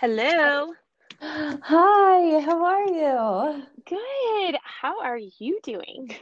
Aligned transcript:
Hello. 0.00 0.74
Hi, 1.20 2.40
how 2.40 2.64
are 2.64 2.86
you? 2.86 3.66
Good. 3.86 4.56
How 4.62 5.00
are 5.00 5.16
you 5.18 5.60
doing? 5.62 6.14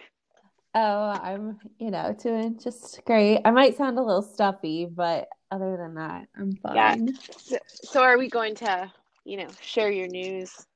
Oh, 0.75 1.09
I'm, 1.23 1.61
you 1.79 1.91
know, 1.91 2.17
doing 2.21 2.59
just 2.59 3.01
great. 3.05 3.41
I 3.45 3.51
might 3.53 3.77
sound 3.77 3.99
a 3.99 4.03
little 4.03 4.23
stuffy, 4.23 4.87
but 4.87 5.29
other 5.51 5.77
than 5.77 5.95
that, 5.95 6.29
I'm 6.37 6.57
Yeah. 6.71 6.97
fine. 6.97 7.21
So, 7.39 7.59
so 7.69 8.03
are 8.03 8.19
we 8.19 8.29
going 8.29 8.55
to, 8.57 8.93
you 9.25 9.37
know, 9.39 9.49
share 9.61 9.91
your 9.91 10.09
news? 10.09 10.67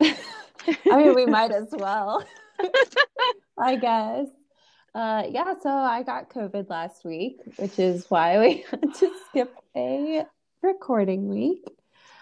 I 0.90 0.96
mean, 0.96 1.14
we 1.14 1.26
might 1.26 1.52
as 1.52 1.68
well, 1.72 2.24
I 3.58 3.76
guess. 3.76 4.28
Uh, 4.94 5.24
yeah, 5.30 5.54
so 5.62 5.70
I 5.70 6.02
got 6.02 6.30
COVID 6.30 6.70
last 6.70 7.04
week, 7.04 7.40
which 7.56 7.78
is 7.78 8.06
why 8.08 8.38
we 8.40 8.64
had 8.70 8.94
to 8.94 9.10
skip 9.26 9.54
a 9.76 10.24
recording 10.62 11.28
week. 11.28 11.64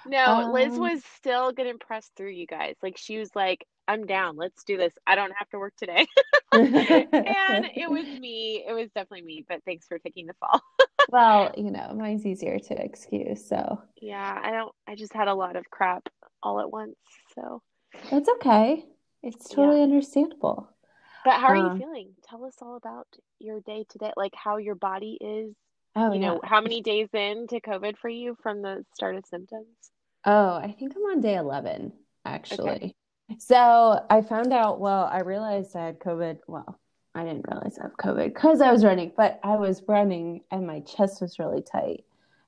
No, 0.09 0.51
Liz 0.53 0.75
Um, 0.75 0.81
was 0.81 1.03
still 1.17 1.53
gonna 1.53 1.75
press 1.79 2.11
through 2.17 2.31
you 2.31 2.47
guys. 2.47 2.77
Like 2.83 2.97
she 2.97 3.19
was 3.19 3.31
like, 3.35 3.67
I'm 3.89 4.07
down. 4.07 4.37
Let's 4.37 4.65
do 4.65 4.77
this. 4.77 4.93
I 5.07 5.15
don't 5.15 5.33
have 5.39 5.49
to 5.51 5.59
work 5.59 5.75
today. 5.77 6.07
And 6.53 7.67
it 7.75 7.91
was 7.91 8.07
me. 8.21 8.65
It 8.67 8.73
was 8.73 8.89
definitely 8.95 9.23
me, 9.23 9.45
but 9.49 9.63
thanks 9.65 9.87
for 9.87 9.99
taking 9.99 10.27
the 10.27 10.35
fall. 10.35 10.61
well, 11.11 11.53
you 11.57 11.71
know, 11.71 11.93
mine's 11.95 12.25
easier 12.27 12.59
to 12.59 12.83
excuse, 12.85 13.47
so 13.47 13.81
Yeah, 14.01 14.41
I 14.43 14.51
don't 14.53 14.73
I 14.87 14.95
just 14.95 15.13
had 15.13 15.29
a 15.29 15.35
lot 15.35 15.57
of 15.57 15.69
crap 15.71 16.09
all 16.43 16.61
at 16.61 16.71
once. 16.71 16.97
So, 17.35 17.63
that's 18.11 18.29
okay. 18.37 18.85
It's 19.23 19.51
yeah. 19.51 19.57
totally 19.57 19.83
understandable. 19.83 20.69
But 21.25 21.41
how 21.41 21.49
are 21.49 21.57
you 21.57 21.67
Um, 21.67 21.79
feeling? 21.79 22.15
Tell 22.29 22.45
us 22.45 22.55
all 22.63 22.77
about 22.77 23.07
your 23.39 23.61
day 23.61 23.85
today, 23.89 24.13
like 24.17 24.35
how 24.35 24.57
your 24.59 24.77
body 24.77 25.19
is 25.21 25.55
oh 25.97 26.13
you 26.13 26.21
yeah. 26.21 26.35
know, 26.35 26.41
how 26.45 26.61
many 26.61 26.83
days 26.83 27.09
into 27.13 27.61
COVID 27.61 27.97
for 27.99 28.09
you 28.09 28.37
from 28.43 28.63
the 28.63 28.85
start 28.95 29.17
of 29.17 29.27
symptoms? 29.27 29.67
Oh, 30.27 30.55
I 30.57 30.75
think 30.79 30.95
I'm 30.97 31.03
on 31.03 31.21
day 31.21 31.37
11, 31.37 31.87
Okay. 31.87 31.93
actually. 32.27 32.97
So 33.39 34.05
I 34.11 34.23
found 34.23 34.53
out, 34.53 34.81
well, 34.81 35.05
I 35.05 35.21
realized 35.21 35.75
I 35.77 35.87
had 35.87 35.99
COVID. 35.99 36.39
Well, 36.47 36.79
I 37.15 37.25
didn't 37.25 37.47
realize 37.49 37.79
I 37.79 37.85
have 37.85 37.97
COVID 37.97 38.35
because 38.35 38.61
I 38.61 38.71
was 38.73 38.85
running, 38.85 39.13
but 39.17 39.41
I 39.43 39.57
was 39.57 39.83
running 39.89 40.43
and 40.51 40.67
my 40.67 40.81
chest 40.81 41.21
was 41.21 41.39
really 41.39 41.63
tight. 41.63 42.05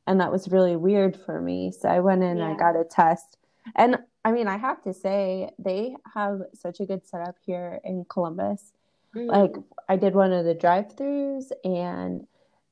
And 0.06 0.20
that 0.20 0.32
was 0.32 0.48
really 0.48 0.76
weird 0.76 1.16
for 1.16 1.40
me. 1.40 1.70
So 1.72 1.88
I 1.88 2.00
went 2.00 2.22
in, 2.22 2.40
I 2.40 2.50
Yeah. 2.50 2.56
got 2.56 2.76
a 2.76 2.84
test. 2.84 3.38
And 3.76 3.98
I 4.24 4.32
mean, 4.32 4.46
I 4.48 4.56
have 4.56 4.82
to 4.82 4.92
say, 4.92 5.50
they 5.58 5.96
have 6.14 6.42
such 6.54 6.80
a 6.80 6.86
good 6.86 7.06
setup 7.06 7.36
here 7.44 7.80
in 7.84 8.04
Columbus. 8.08 8.72
Like, 9.14 9.52
Mm. 9.52 9.64
I 9.88 9.96
did 9.96 10.14
one 10.14 10.32
of 10.32 10.44
the 10.44 10.54
drive-throughs 10.54 11.50
and 11.64 12.26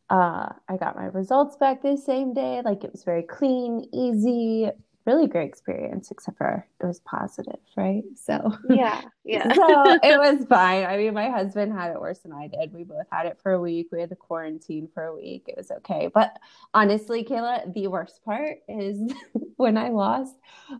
uh, 0.09 0.53
I 0.69 0.77
got 0.77 0.97
my 0.97 1.07
results 1.07 1.57
back 1.57 1.83
the 1.83 1.97
same 1.97 2.33
day. 2.35 2.63
Like 2.65 2.85
it 2.85 2.93
was 2.93 3.05
very 3.05 3.23
clean, 3.25 3.89
easy, 3.93 4.71
really 5.07 5.27
great 5.27 5.49
experience, 5.49 6.11
except 6.11 6.39
for 6.39 6.67
it 6.81 6.87
was 6.87 7.01
positive, 7.01 7.61
right? 7.77 8.03
So, 8.17 8.57
Yeah, 8.69 9.03
yeah. 9.25 9.53
so 9.55 9.99
it 10.03 10.19
was 10.19 10.47
fine. 10.49 10.85
I 10.85 10.97
mean, 10.97 11.15
my 11.15 11.31
husband 11.31 11.73
had 11.73 11.93
it 11.93 12.01
worse 12.01 12.19
than 12.21 12.33
I 12.33 12.49
did. 12.49 12.73
We 12.73 12.85
both 12.85 13.07
had 13.11 13.27
it 13.27 13.39
for 13.43 13.53
a 13.53 13.61
week. 13.61 13.89
We 13.93 14.01
had 14.01 14.11
to 14.11 14.17
quarantine 14.17 14.89
for 14.93 15.05
a 15.05 15.15
week. 15.15 15.45
It 15.47 15.57
was 15.57 15.71
okay. 15.71 16.11
But 16.13 16.39
honestly, 16.75 17.25
Kayla, 17.25 17.73
the 17.73 17.87
worst 17.89 18.25
part 18.25 18.59
is 18.69 18.99
when 19.57 19.77
I 19.79 19.91
lost 19.91 20.35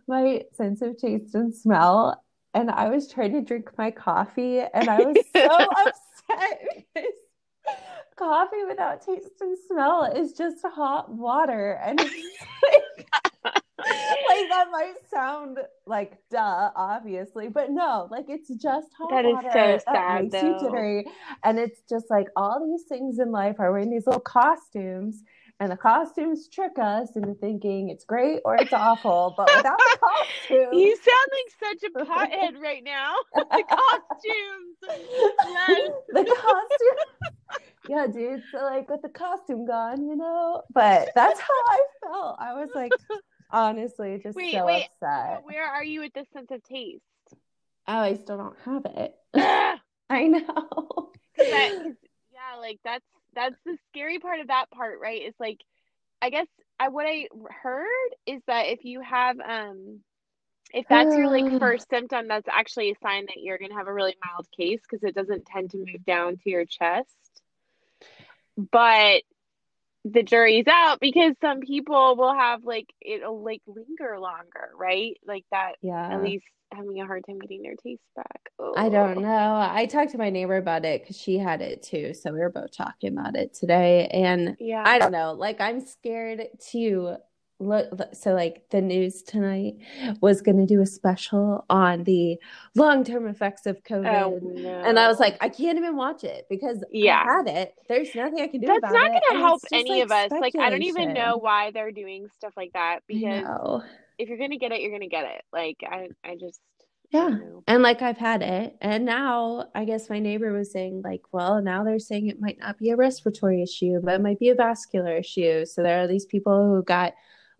my 0.07 0.43
sense 0.53 0.81
of 0.81 0.97
taste 0.97 1.35
and 1.35 1.53
smell, 1.53 2.23
and 2.53 2.71
I 2.71 2.89
was 2.89 3.11
trying 3.11 3.33
to 3.33 3.41
drink 3.41 3.77
my 3.77 3.91
coffee, 3.91 4.59
and 4.59 4.89
I 4.89 5.01
was 5.01 5.17
so 5.35 5.45
upset 5.85 6.59
because 6.93 7.11
coffee 8.17 8.63
without 8.67 9.01
taste 9.01 9.29
and 9.41 9.57
smell 9.67 10.03
is 10.05 10.33
just 10.33 10.65
hot 10.65 11.09
water. 11.09 11.79
And 11.83 11.99
it's 12.01 13.26
like, 14.41 14.49
that 14.49 14.67
might 14.71 14.93
sound 15.13 15.57
like 15.85 16.17
duh, 16.29 16.71
obviously, 16.75 17.49
but 17.49 17.71
no, 17.71 18.07
like 18.11 18.25
it's 18.29 18.49
just 18.49 18.87
hot 18.97 19.09
That 19.09 19.25
is 19.25 19.33
water 19.33 19.49
so 19.53 19.59
that 19.59 19.83
sad, 19.83 20.23
makes 20.23 20.43
you 20.43 20.57
jittery. 20.59 21.05
And 21.43 21.59
it's 21.59 21.81
just 21.89 22.05
like 22.09 22.27
all 22.35 22.65
these 22.65 22.83
things 22.87 23.19
in 23.19 23.31
life 23.31 23.55
are 23.59 23.71
wearing 23.71 23.89
these 23.89 24.05
little 24.07 24.21
costumes. 24.21 25.23
And 25.59 25.71
the 25.71 25.77
costumes 25.77 26.47
trick 26.49 26.73
us 26.79 27.15
into 27.15 27.33
thinking 27.33 27.89
it's 27.89 28.05
great 28.05 28.41
or 28.45 28.55
it's 28.57 28.73
awful, 28.73 29.33
but 29.35 29.49
without 29.55 29.79
the 29.79 29.97
costume, 29.99 30.73
You 30.73 30.95
sound 30.95 31.29
like 31.33 31.79
such 31.81 31.89
a 31.89 32.05
pothead 32.05 32.61
right 32.61 32.83
now. 32.83 33.15
The 33.33 33.63
costumes. 33.67 34.77
Yes. 35.47 35.91
the 36.09 36.25
costume. 36.25 37.61
Yeah, 37.89 38.05
dude. 38.05 38.43
So 38.51 38.59
like 38.59 38.89
with 38.89 39.01
the 39.01 39.09
costume 39.09 39.65
gone, 39.65 40.05
you 40.07 40.15
know. 40.15 40.61
But 40.73 41.09
that's 41.15 41.39
how 41.39 41.53
I 41.69 41.79
felt. 42.03 42.37
I 42.39 42.53
was 42.53 42.69
like, 42.75 42.91
honestly, 43.51 44.19
just 44.21 44.35
Wait, 44.35 44.51
so 44.51 44.65
wait. 44.65 44.87
upset. 45.01 45.43
Where 45.45 45.65
are 45.65 45.83
you 45.83 46.01
with 46.01 46.13
the 46.13 46.25
sense 46.33 46.51
of 46.51 46.63
taste? 46.63 47.01
Oh, 47.87 47.99
I 47.99 48.15
still 48.15 48.37
don't 48.37 48.57
have 48.65 48.85
it. 48.85 49.15
I 50.09 50.27
know. 50.27 51.11
'Cause 51.35 51.47
that, 51.49 51.69
'cause, 51.83 51.93
yeah, 52.33 52.59
like 52.59 52.79
that's 52.83 53.05
that's 53.33 53.55
the 53.65 53.77
scary 53.89 54.19
part 54.19 54.39
of 54.39 54.47
that 54.47 54.69
part, 54.71 54.99
right? 54.99 55.21
It's 55.21 55.39
like, 55.39 55.59
I 56.21 56.29
guess 56.29 56.47
I 56.79 56.89
what 56.89 57.05
I 57.07 57.27
heard 57.61 58.09
is 58.25 58.41
that 58.47 58.67
if 58.67 58.83
you 58.85 59.01
have 59.01 59.39
um 59.39 59.99
if 60.73 60.85
that's 60.89 61.15
your 61.15 61.29
like 61.29 61.59
first 61.59 61.89
symptom, 61.89 62.27
that's 62.27 62.47
actually 62.49 62.91
a 62.91 62.95
sign 63.01 63.25
that 63.27 63.37
you're 63.41 63.57
gonna 63.57 63.75
have 63.75 63.87
a 63.87 63.93
really 63.93 64.15
mild 64.25 64.47
case 64.51 64.81
because 64.81 65.03
it 65.03 65.15
doesn't 65.15 65.45
tend 65.45 65.71
to 65.71 65.77
move 65.77 66.05
down 66.05 66.37
to 66.37 66.49
your 66.49 66.65
chest. 66.65 67.15
But 68.71 69.23
the 70.05 70.23
jury's 70.23 70.67
out 70.67 70.99
because 70.99 71.33
some 71.41 71.59
people 71.59 72.15
will 72.15 72.33
have 72.33 72.63
like 72.63 72.87
it'll 73.01 73.43
like 73.43 73.61
linger 73.67 74.19
longer, 74.19 74.69
right? 74.75 75.13
Like 75.25 75.45
that 75.51 75.73
Yeah. 75.81 76.07
at 76.09 76.21
least 76.21 76.45
having 76.73 76.99
a 77.01 77.05
hard 77.05 77.25
time 77.25 77.39
getting 77.39 77.61
their 77.61 77.75
taste 77.75 78.01
back. 78.15 78.41
I 78.75 78.89
don't 78.89 79.17
Oh, 79.17 79.21
know. 79.21 79.67
I 79.71 79.85
talked 79.87 80.11
to 80.11 80.17
my 80.17 80.29
neighbor 80.29 80.57
about 80.57 80.85
it 80.85 81.01
because 81.01 81.17
she 81.17 81.37
had 81.37 81.61
it 81.61 81.81
too. 81.81 82.13
So 82.13 82.31
we 82.31 82.39
were 82.39 82.49
both 82.51 82.71
talking 82.75 83.17
about 83.17 83.35
it 83.35 83.53
today. 83.53 84.07
And 84.07 84.57
yeah. 84.59 84.83
I 84.85 84.99
don't 84.99 85.11
know. 85.11 85.33
Like, 85.33 85.59
I'm 85.59 85.81
scared 85.81 86.47
to 86.71 87.17
look. 87.59 87.89
So, 88.13 88.33
like, 88.33 88.63
the 88.69 88.81
news 88.81 89.21
tonight 89.23 89.75
was 90.21 90.41
going 90.41 90.57
to 90.57 90.65
do 90.65 90.81
a 90.81 90.85
special 90.85 91.65
on 91.69 92.03
the 92.03 92.37
long 92.75 93.03
term 93.03 93.27
effects 93.27 93.65
of 93.65 93.77
Oh 93.89 93.93
COVID. 93.93 94.85
And 94.85 94.99
I 94.99 95.07
was 95.07 95.19
like, 95.19 95.37
I 95.41 95.49
can't 95.49 95.77
even 95.77 95.95
watch 95.95 96.23
it 96.23 96.45
because 96.49 96.83
yeah 96.91 97.23
I 97.25 97.33
had 97.37 97.47
it. 97.47 97.73
There's 97.87 98.13
nothing 98.15 98.41
I 98.41 98.47
can 98.47 98.61
do 98.61 98.67
That's 98.67 98.81
not 98.93 99.09
going 99.09 99.21
to 99.31 99.37
help 99.37 99.61
any 99.71 99.89
like 99.89 100.03
of 100.03 100.11
us. 100.11 100.31
Like, 100.39 100.55
I 100.57 100.69
don't 100.69 100.83
even 100.83 101.13
know 101.13 101.37
why 101.37 101.71
they're 101.71 101.91
doing 101.91 102.27
stuff 102.35 102.53
like 102.55 102.73
that 102.73 102.99
because 103.07 103.43
know. 103.43 103.83
if 104.17 104.29
you're 104.29 104.37
going 104.37 104.51
to 104.51 104.57
get 104.57 104.71
it, 104.71 104.81
you're 104.81 104.91
going 104.91 105.01
to 105.01 105.07
get 105.07 105.25
it. 105.25 105.43
Like, 105.51 105.77
I, 105.87 106.09
I 106.23 106.35
just, 106.35 106.59
Yeah. 107.11 107.37
And 107.67 107.83
like 107.83 108.01
I've 108.01 108.17
had 108.17 108.41
it. 108.41 108.75
And 108.81 109.05
now 109.05 109.69
I 109.73 109.85
guess 109.85 110.09
my 110.09 110.19
neighbor 110.19 110.51
was 110.51 110.71
saying, 110.71 111.01
like, 111.03 111.21
well, 111.31 111.61
now 111.61 111.83
they're 111.83 111.99
saying 111.99 112.27
it 112.27 112.41
might 112.41 112.59
not 112.59 112.77
be 112.77 112.89
a 112.89 112.95
respiratory 112.95 113.63
issue, 113.63 113.99
but 114.03 114.15
it 114.15 114.21
might 114.21 114.39
be 114.39 114.49
a 114.49 114.55
vascular 114.55 115.15
issue. 115.15 115.65
So 115.65 115.81
there 115.83 116.03
are 116.03 116.07
these 116.07 116.25
people 116.25 116.65
who 116.67 116.83
got 116.83 117.13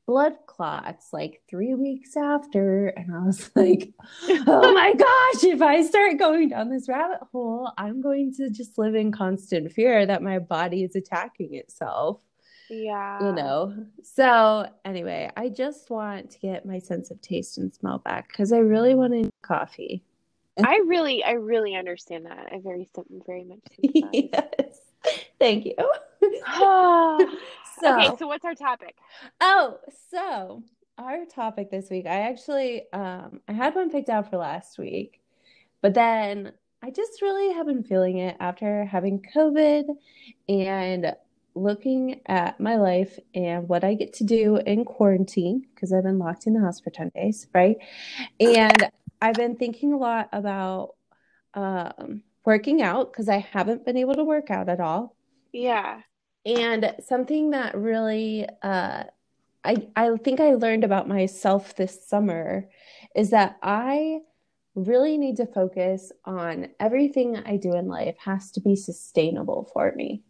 blood 0.07 0.33
clots 0.47 1.09
like 1.11 1.41
three 1.49 1.75
weeks 1.75 2.15
after. 2.17 2.87
And 2.87 3.13
I 3.13 3.19
was 3.25 3.51
like, 3.55 3.93
oh 4.47 4.73
my 4.73 4.93
gosh, 4.93 5.43
if 5.43 5.61
I 5.61 5.83
start 5.83 6.17
going 6.17 6.49
down 6.49 6.69
this 6.69 6.87
rabbit 6.89 7.19
hole, 7.31 7.71
I'm 7.77 8.01
going 8.01 8.33
to 8.35 8.49
just 8.49 8.77
live 8.77 8.95
in 8.95 9.11
constant 9.11 9.71
fear 9.71 10.05
that 10.05 10.23
my 10.23 10.39
body 10.39 10.83
is 10.83 10.95
attacking 10.95 11.53
itself 11.53 12.21
Yeah. 12.69 13.23
you 13.23 13.33
know. 13.33 13.85
So 14.01 14.67
anyway, 14.85 15.29
I 15.35 15.49
just 15.49 15.89
want 15.89 16.31
to 16.31 16.39
get 16.39 16.65
my 16.65 16.79
sense 16.79 17.11
of 17.11 17.21
taste 17.21 17.57
and 17.57 17.73
smell 17.73 17.99
back 17.99 18.29
because 18.29 18.51
I 18.53 18.59
really 18.59 18.95
want 18.95 19.13
to 19.13 19.29
coffee. 19.43 20.03
I 20.63 20.81
really, 20.87 21.23
I 21.23 21.33
really 21.33 21.75
understand 21.75 22.25
that. 22.25 22.49
I 22.51 22.59
very, 22.63 22.89
very 23.27 23.43
much. 23.43 23.59
Yes. 24.13 24.79
Thank 25.39 25.65
you. 25.65 25.75
okay, 27.85 28.11
So, 28.11 28.17
so 28.17 28.27
what's 28.27 28.45
our 28.45 28.55
topic? 28.55 28.95
oh, 29.41 29.77
so 30.11 30.63
our 30.97 31.25
topic 31.25 31.69
this 31.71 31.89
week, 31.89 32.05
I 32.05 32.21
actually 32.29 32.83
um 32.93 33.41
I 33.47 33.53
had 33.53 33.75
one 33.75 33.91
picked 33.91 34.09
out 34.09 34.29
for 34.29 34.37
last 34.37 34.77
week, 34.77 35.21
but 35.81 35.93
then 35.93 36.53
I 36.83 36.91
just 36.91 37.21
really 37.21 37.53
have 37.53 37.67
been 37.67 37.83
feeling 37.83 38.17
it 38.19 38.37
after 38.39 38.85
having 38.85 39.23
COVID 39.35 39.85
and 40.49 41.13
looking 41.55 42.21
at 42.27 42.59
my 42.59 42.75
life 42.77 43.17
and 43.33 43.67
what 43.67 43.83
I 43.83 43.95
get 43.95 44.13
to 44.15 44.23
do 44.23 44.57
in 44.57 44.85
quarantine 44.85 45.65
because 45.73 45.91
I've 45.91 46.03
been 46.03 46.19
locked 46.19 46.45
in 46.47 46.53
the 46.53 46.61
house 46.61 46.79
for 46.79 46.91
10 46.91 47.11
days, 47.15 47.47
right? 47.53 47.77
And 48.39 48.89
I've 49.21 49.37
been 49.37 49.55
thinking 49.57 49.93
a 49.93 49.97
lot 49.97 50.29
about 50.33 50.95
um, 51.55 52.23
working 52.45 52.81
out 52.81 53.11
because 53.11 53.29
I 53.29 53.39
haven't 53.39 53.85
been 53.85 53.97
able 53.97 54.15
to 54.15 54.23
work 54.23 54.51
out 54.51 54.69
at 54.69 54.79
all. 54.79 55.15
Yeah. 55.51 56.01
And 56.47 56.95
something 57.05 57.49
that 57.51 57.75
really 57.75 58.47
uh, 58.63 59.03
I 59.63 59.87
I 59.95 60.15
think 60.23 60.39
I 60.39 60.53
learned 60.53 60.85
about 60.85 61.07
myself 61.07 61.75
this 61.75 62.07
summer 62.07 62.69
is 63.15 63.31
that 63.31 63.57
I 63.61 64.19
really 64.75 65.17
need 65.17 65.35
to 65.37 65.45
focus 65.45 66.11
on 66.23 66.69
everything 66.79 67.35
I 67.35 67.57
do 67.57 67.75
in 67.75 67.87
life 67.87 68.15
has 68.23 68.51
to 68.51 68.61
be 68.61 68.75
sustainable 68.75 69.69
for 69.73 69.91
me. 69.95 70.23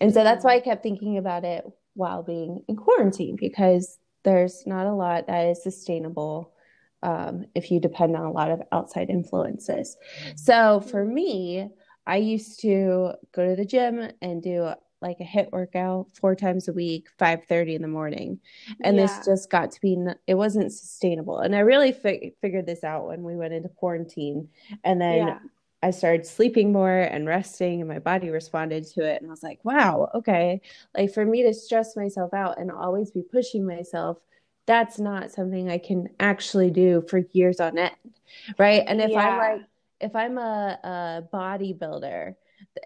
And 0.00 0.14
so 0.14 0.22
that's 0.22 0.44
why 0.44 0.54
I 0.54 0.60
kept 0.60 0.82
thinking 0.82 1.18
about 1.18 1.44
it 1.44 1.64
while 1.94 2.22
being 2.22 2.62
in 2.68 2.76
quarantine 2.76 3.36
because 3.38 3.98
there's 4.22 4.66
not 4.66 4.86
a 4.86 4.94
lot 4.94 5.26
that 5.26 5.46
is 5.46 5.62
sustainable 5.62 6.52
um, 7.02 7.46
if 7.54 7.70
you 7.70 7.80
depend 7.80 8.14
on 8.16 8.24
a 8.24 8.32
lot 8.32 8.50
of 8.50 8.62
outside 8.72 9.10
influences. 9.10 9.96
So 10.36 10.80
for 10.80 11.04
me, 11.04 11.68
I 12.06 12.18
used 12.18 12.60
to 12.60 13.12
go 13.32 13.48
to 13.48 13.56
the 13.56 13.64
gym 13.64 14.10
and 14.22 14.42
do 14.42 14.70
like 15.04 15.20
a 15.20 15.24
HIIT 15.24 15.52
workout 15.52 16.06
four 16.14 16.34
times 16.34 16.66
a 16.66 16.72
week 16.72 17.08
5.30 17.20 17.76
in 17.76 17.82
the 17.82 17.88
morning 17.88 18.40
and 18.82 18.96
yeah. 18.96 19.02
this 19.02 19.26
just 19.26 19.50
got 19.50 19.70
to 19.72 19.80
be 19.80 19.96
it 20.26 20.34
wasn't 20.34 20.72
sustainable 20.72 21.38
and 21.40 21.54
i 21.54 21.60
really 21.60 21.92
fi- 21.92 22.32
figured 22.40 22.66
this 22.66 22.82
out 22.82 23.06
when 23.06 23.22
we 23.22 23.36
went 23.36 23.52
into 23.52 23.68
quarantine 23.68 24.48
and 24.82 25.00
then 25.00 25.26
yeah. 25.28 25.38
i 25.82 25.90
started 25.90 26.26
sleeping 26.26 26.72
more 26.72 27.00
and 27.00 27.28
resting 27.28 27.80
and 27.80 27.88
my 27.88 27.98
body 27.98 28.30
responded 28.30 28.86
to 28.86 29.04
it 29.04 29.20
and 29.20 29.30
i 29.30 29.32
was 29.32 29.42
like 29.42 29.60
wow 29.62 30.10
okay 30.14 30.60
like 30.96 31.12
for 31.12 31.26
me 31.26 31.42
to 31.42 31.52
stress 31.52 31.94
myself 31.96 32.32
out 32.32 32.58
and 32.58 32.72
always 32.72 33.10
be 33.10 33.22
pushing 33.22 33.66
myself 33.66 34.16
that's 34.66 34.98
not 34.98 35.30
something 35.30 35.68
i 35.68 35.78
can 35.78 36.08
actually 36.18 36.70
do 36.70 37.04
for 37.10 37.22
years 37.32 37.60
on 37.60 37.76
end 37.76 37.92
right 38.58 38.84
and 38.86 39.02
if 39.02 39.10
yeah. 39.10 39.28
i'm 39.28 39.38
like 39.38 39.66
if 40.00 40.16
i'm 40.16 40.38
a, 40.38 40.78
a 40.82 41.36
bodybuilder 41.36 42.34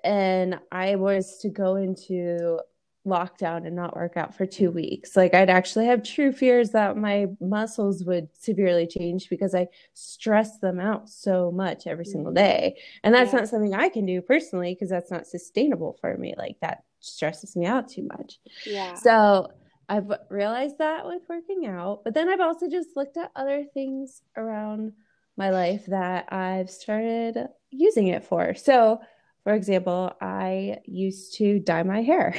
and 0.05 0.59
I 0.71 0.97
was 0.97 1.39
to 1.39 1.49
go 1.49 1.77
into 1.77 2.59
lockdown 3.07 3.67
and 3.67 3.75
not 3.75 3.97
work 3.97 4.17
out 4.17 4.35
for 4.35 4.47
two 4.47 4.71
weeks. 4.71 5.17
Like 5.17 5.35
I'd 5.35 5.51
actually 5.51 5.87
have 5.87 6.03
true 6.03 6.33
fears 6.33 6.71
that 6.71 6.97
my 6.97 7.27
muscles 7.41 8.05
would 8.05 8.29
severely 8.39 8.87
change 8.87 9.29
because 9.31 9.55
I 9.55 9.69
stress 9.95 10.59
them 10.59 10.79
out 10.79 11.09
so 11.09 11.51
much 11.51 11.87
every 11.87 12.05
single 12.05 12.33
mm-hmm. 12.33 12.45
day. 12.45 12.79
And 13.03 13.15
that's 13.15 13.33
yeah. 13.33 13.41
not 13.41 13.49
something 13.49 13.75
I 13.75 13.89
can 13.89 14.07
do 14.07 14.21
personally 14.21 14.75
because 14.75 14.91
that's 14.91 15.11
not 15.11 15.27
sustainable 15.27 15.97
for 16.01 16.17
me. 16.17 16.35
Like 16.37 16.57
that 16.61 16.85
stresses 17.01 17.57
me 17.57 17.67
out 17.67 17.89
too 17.89 18.07
much. 18.19 18.39
Yeah. 18.67 18.95
So 18.95 19.49
I've 19.89 20.13
realized 20.29 20.79
that 20.79 21.07
with 21.07 21.23
working 21.29 21.67
out, 21.67 22.03
but 22.05 22.13
then 22.13 22.29
I've 22.29 22.41
also 22.41 22.69
just 22.69 22.91
looked 22.95 23.17
at 23.17 23.33
other 23.35 23.65
things 23.73 24.21
around 24.37 24.93
my 25.37 25.51
life 25.51 25.87
that 25.87 26.31
I've 26.33 26.69
started 26.69 27.47
using 27.71 28.09
it 28.09 28.25
for. 28.25 28.55
So 28.55 29.01
for 29.49 29.55
example, 29.55 30.13
I 30.21 30.77
used 30.85 31.33
to 31.37 31.59
dye 31.59 31.83
my 31.83 32.03
hair. 32.03 32.39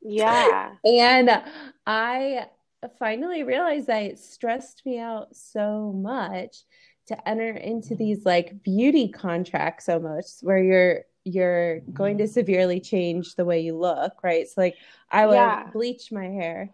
Yeah. 0.00 0.70
and 0.86 1.42
I 1.86 2.46
finally 2.98 3.42
realized 3.42 3.88
that 3.88 4.04
it 4.04 4.18
stressed 4.18 4.80
me 4.86 4.98
out 4.98 5.36
so 5.36 5.92
much 5.94 6.62
to 7.08 7.28
enter 7.28 7.50
into 7.50 7.94
these 7.94 8.24
like 8.24 8.62
beauty 8.62 9.08
contracts 9.08 9.90
almost 9.90 10.42
where 10.42 10.56
you're 10.56 11.00
you're 11.24 11.80
going 11.92 12.16
to 12.16 12.26
severely 12.26 12.80
change 12.80 13.34
the 13.34 13.44
way 13.44 13.60
you 13.60 13.76
look, 13.76 14.14
right? 14.24 14.48
So 14.48 14.62
like 14.62 14.76
I 15.10 15.26
would 15.26 15.34
yeah. 15.34 15.68
bleach 15.70 16.10
my 16.10 16.28
hair 16.28 16.70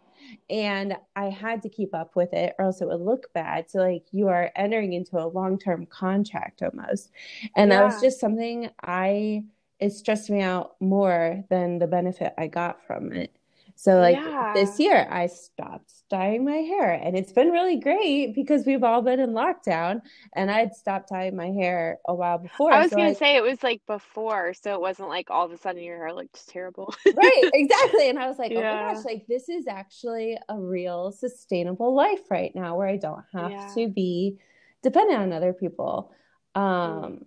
and 0.48 0.96
I 1.16 1.30
had 1.30 1.62
to 1.62 1.68
keep 1.68 1.96
up 1.96 2.14
with 2.14 2.32
it 2.32 2.54
or 2.60 2.66
else 2.66 2.80
it 2.80 2.86
would 2.86 3.00
look 3.00 3.32
bad. 3.32 3.68
So 3.68 3.80
like 3.80 4.04
you 4.12 4.28
are 4.28 4.52
entering 4.54 4.92
into 4.92 5.18
a 5.18 5.26
long-term 5.26 5.86
contract 5.86 6.62
almost. 6.62 7.10
And 7.56 7.72
yeah. 7.72 7.78
that 7.78 7.84
was 7.86 8.00
just 8.00 8.20
something 8.20 8.70
I 8.80 9.42
it 9.78 9.90
stressed 9.90 10.30
me 10.30 10.40
out 10.40 10.76
more 10.80 11.44
than 11.50 11.78
the 11.78 11.86
benefit 11.86 12.32
I 12.38 12.46
got 12.46 12.84
from 12.86 13.12
it. 13.12 13.36
So 13.76 13.98
like 13.98 14.16
yeah. 14.16 14.52
this 14.54 14.78
year 14.78 15.06
I 15.10 15.26
stopped 15.26 15.92
dyeing 16.08 16.44
my 16.44 16.58
hair 16.58 16.92
and 16.92 17.16
it's 17.16 17.32
been 17.32 17.50
really 17.50 17.76
great 17.76 18.34
because 18.34 18.64
we've 18.64 18.84
all 18.84 19.02
been 19.02 19.18
in 19.18 19.30
lockdown 19.30 20.00
and 20.34 20.50
I'd 20.50 20.74
stopped 20.74 21.08
dyeing 21.08 21.34
my 21.34 21.48
hair 21.48 21.98
a 22.06 22.14
while 22.14 22.38
before. 22.38 22.72
I 22.72 22.82
was 22.82 22.90
so 22.90 22.96
going 22.96 23.12
to 23.12 23.18
say 23.18 23.36
it 23.36 23.42
was 23.42 23.62
like 23.62 23.82
before 23.86 24.54
so 24.54 24.74
it 24.74 24.80
wasn't 24.80 25.08
like 25.08 25.28
all 25.28 25.44
of 25.44 25.50
a 25.50 25.58
sudden 25.58 25.82
your 25.82 25.96
hair 25.98 26.12
looked 26.12 26.48
terrible. 26.48 26.94
right, 27.04 27.50
exactly. 27.52 28.08
And 28.08 28.18
I 28.18 28.28
was 28.28 28.38
like, 28.38 28.52
yeah. 28.52 28.58
"Oh 28.58 28.86
my 28.86 28.94
gosh, 28.94 29.04
like 29.04 29.26
this 29.26 29.48
is 29.48 29.66
actually 29.66 30.38
a 30.48 30.58
real 30.58 31.10
sustainable 31.10 31.94
life 31.94 32.30
right 32.30 32.54
now 32.54 32.76
where 32.76 32.88
I 32.88 32.96
don't 32.96 33.24
have 33.32 33.50
yeah. 33.50 33.70
to 33.74 33.88
be 33.88 34.38
dependent 34.82 35.18
on 35.18 35.32
other 35.32 35.52
people." 35.52 36.12
Um 36.54 37.26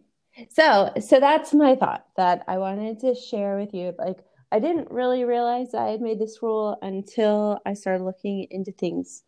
so, 0.49 0.91
so 0.99 1.19
that's 1.19 1.53
my 1.53 1.75
thought 1.75 2.05
that 2.15 2.43
I 2.47 2.57
wanted 2.57 2.99
to 2.99 3.15
share 3.15 3.57
with 3.57 3.73
you. 3.73 3.93
Like, 3.97 4.19
I 4.51 4.59
didn't 4.59 4.91
really 4.91 5.23
realize 5.23 5.73
I 5.73 5.89
had 5.89 6.01
made 6.01 6.19
this 6.19 6.39
rule 6.41 6.77
until 6.81 7.59
I 7.65 7.73
started 7.73 8.03
looking 8.03 8.47
into 8.49 8.71
things 8.71 9.23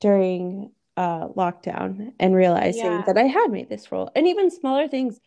during 0.00 0.72
uh, 0.96 1.28
lockdown 1.28 2.12
and 2.18 2.34
realizing 2.34 2.84
yeah. 2.84 3.02
that 3.06 3.18
I 3.18 3.24
had 3.24 3.50
made 3.50 3.68
this 3.68 3.92
rule, 3.92 4.10
and 4.16 4.26
even 4.26 4.50
smaller 4.50 4.88
things. 4.88 5.20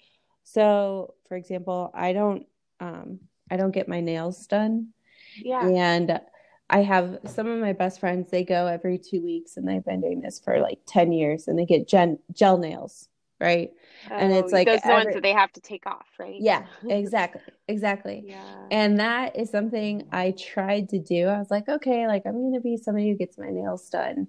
So, 0.43 1.13
for 1.27 1.37
example, 1.37 1.91
I 1.93 2.13
don't, 2.13 2.47
um, 2.79 3.19
I 3.51 3.57
don't 3.57 3.71
get 3.71 3.87
my 3.87 4.01
nails 4.01 4.47
done. 4.47 4.89
Yeah, 5.37 5.67
and 5.67 6.19
I 6.71 6.81
have 6.81 7.19
some 7.25 7.47
of 7.47 7.59
my 7.59 7.73
best 7.73 7.99
friends. 7.99 8.31
They 8.31 8.43
go 8.43 8.65
every 8.65 8.97
two 8.97 9.21
weeks, 9.21 9.57
and 9.57 9.67
they've 9.67 9.85
been 9.85 10.01
doing 10.01 10.21
this 10.21 10.39
for 10.39 10.59
like 10.59 10.79
ten 10.87 11.11
years, 11.11 11.47
and 11.47 11.57
they 11.57 11.65
get 11.65 11.87
gen- 11.87 12.19
gel 12.31 12.57
nails 12.57 13.09
right? 13.39 13.71
Oh, 14.09 14.15
and 14.15 14.33
it's 14.33 14.51
like 14.51 14.67
those 14.67 14.79
every... 14.83 14.93
ones 14.93 15.13
that 15.13 15.23
they 15.23 15.33
have 15.33 15.51
to 15.53 15.61
take 15.61 15.85
off, 15.85 16.07
right? 16.19 16.35
Yeah, 16.39 16.65
exactly. 16.89 17.41
Exactly. 17.67 18.23
Yeah. 18.25 18.67
And 18.71 18.99
that 18.99 19.35
is 19.35 19.49
something 19.49 20.07
I 20.11 20.31
tried 20.31 20.89
to 20.89 20.99
do. 20.99 21.27
I 21.27 21.37
was 21.37 21.51
like, 21.51 21.69
okay, 21.69 22.07
like 22.07 22.23
I'm 22.25 22.33
going 22.33 22.53
to 22.53 22.61
be 22.61 22.77
somebody 22.77 23.09
who 23.09 23.15
gets 23.15 23.37
my 23.37 23.49
nails 23.49 23.89
done. 23.89 24.27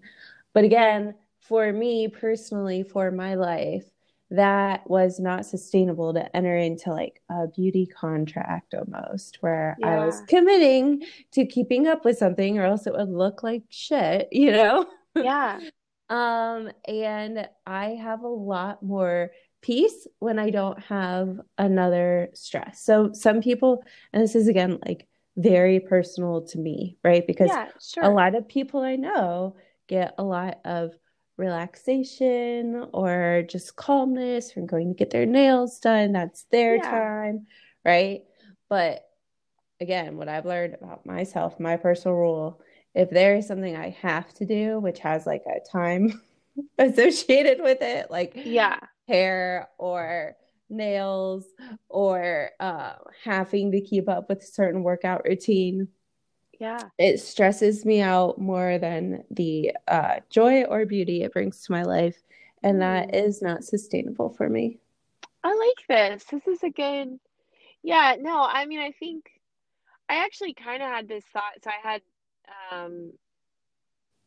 But 0.53 0.65
again, 0.65 1.15
for 1.41 1.73
me 1.73 2.09
personally, 2.09 2.83
for 2.83 3.11
my 3.11 3.35
life, 3.35 3.85
that 4.31 4.89
was 4.89 5.19
not 5.19 5.45
sustainable 5.45 6.15
to 6.15 6.37
enter 6.37 6.57
into 6.57 6.93
like 6.93 7.21
a 7.29 7.49
beauty 7.49 7.87
contract 7.87 8.75
almost 8.75 9.39
where 9.41 9.77
yeah. 9.81 9.89
I 9.89 10.07
was 10.07 10.23
committing 10.29 11.03
to 11.33 11.45
keeping 11.45 11.89
up 11.89 12.05
with 12.05 12.17
something 12.17 12.59
or 12.59 12.65
else 12.65 12.87
it 12.87 12.93
would 12.93 13.09
look 13.09 13.43
like 13.43 13.65
shit, 13.71 14.29
you 14.31 14.53
know? 14.53 14.87
Yeah. 15.17 15.61
Um, 16.11 16.71
and 16.87 17.49
I 17.67 17.91
have 17.91 18.23
a 18.23 18.29
lot 18.29 18.83
more 18.83 19.31
peace 19.63 20.07
when 20.19 20.39
I 20.39 20.51
don't 20.51 20.81
have 20.85 21.41
another 21.57 22.31
stress. 22.35 22.83
So 22.83 23.13
some 23.13 23.41
people, 23.41 23.85
and 24.13 24.23
this 24.23 24.35
is 24.35 24.49
again 24.49 24.79
like 24.87 25.07
very 25.37 25.81
personal 25.81 26.43
to 26.49 26.59
me, 26.59 26.99
right? 27.05 27.27
Because 27.27 27.49
yeah, 27.49 27.69
sure. 27.81 28.05
a 28.05 28.11
lot 28.11 28.35
of 28.35 28.49
people 28.49 28.81
I 28.81 28.97
know 28.97 29.57
get 29.89 30.15
a 30.19 30.25
lot 30.25 30.59
of 30.65 30.93
relaxation 31.37 32.87
or 32.93 33.45
just 33.49 33.77
calmness 33.77 34.53
from 34.53 34.67
going 34.67 34.89
to 34.89 34.99
get 34.99 35.11
their 35.11 35.27
nails 35.27 35.79
done. 35.79 36.13
That's 36.13 36.45
their 36.51 36.77
yeah. 36.77 36.91
time, 36.91 37.47
right? 37.85 38.23
But 38.69 39.03
again, 39.81 40.17
what 40.17 40.29
I've 40.29 40.45
learned 40.45 40.75
about 40.75 41.07
myself, 41.07 41.59
my 41.59 41.77
personal 41.77 42.17
rule 42.17 42.61
if 42.95 43.11
there 43.11 43.37
is 43.37 43.47
something 43.47 43.77
I 43.77 43.91
have 44.03 44.33
to 44.35 44.45
do, 44.45 44.79
which 44.81 44.99
has 45.01 45.27
like 45.27 45.45
a 45.47 45.61
time 45.69 46.21
associated 46.79 47.63
with 47.63 47.83
it, 47.83 48.11
like 48.11 48.33
yeah, 48.35 48.79
hair 49.09 49.69
or 49.79 50.37
nails 50.71 51.45
or 51.89 52.51
uh, 52.61 52.95
having 53.25 53.73
to 53.73 53.81
keep 53.81 54.09
up 54.09 54.29
with 54.29 54.43
a 54.43 54.47
certain 54.47 54.83
workout 54.83 55.25
routine. 55.25 55.89
Yeah. 56.59 56.89
It 56.99 57.21
stresses 57.21 57.85
me 57.85 58.01
out 58.01 58.39
more 58.39 58.79
than 58.79 59.25
the 59.31 59.73
uh, 59.89 60.21
joy 60.29 60.65
or 60.65 60.85
beauty 60.87 61.23
it 61.23 61.33
brings 61.33 61.63
to 61.65 61.73
my 61.73 61.83
life. 61.83 62.17
And 62.63 62.77
mm. 62.77 62.81
that 62.81 63.15
is 63.15 63.43
not 63.43 63.65
sustainable 63.65 64.31
for 64.31 64.49
me. 64.49 64.79
I 65.43 65.55
like 65.55 65.89
this. 65.89 66.25
This 66.25 66.47
is 66.47 66.63
a 66.63 66.71
good, 66.71 67.19
yeah, 67.83 68.17
no, 68.21 68.43
I 68.43 68.67
mean, 68.67 68.79
I 68.79 68.93
think 68.93 69.25
I 70.09 70.17
actually 70.25 70.53
kind 70.53 70.83
of 70.83 70.89
had 70.89 71.09
this 71.09 71.25
thought. 71.33 71.55
So 71.65 71.71
I 71.71 71.89
had 71.89 72.03
um, 72.73 73.13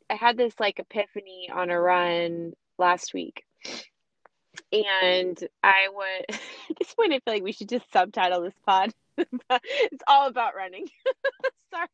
I 0.10 0.16
had 0.16 0.38
this 0.38 0.54
like 0.60 0.80
epiphany 0.80 1.50
on 1.54 1.70
a 1.70 1.80
run 1.80 2.54
last 2.78 3.14
week. 3.14 3.44
And 4.72 5.38
I 5.64 5.88
would, 5.92 6.26
at 6.70 6.78
this 6.80 6.94
point, 6.94 7.14
I 7.14 7.20
feel 7.20 7.34
like 7.34 7.44
we 7.44 7.52
should 7.52 7.70
just 7.70 7.92
subtitle 7.92 8.42
this 8.42 8.54
pod. 8.66 8.92
it's 9.18 10.04
all 10.08 10.28
about 10.28 10.56
running. 10.56 10.88
Sorry. 11.74 11.88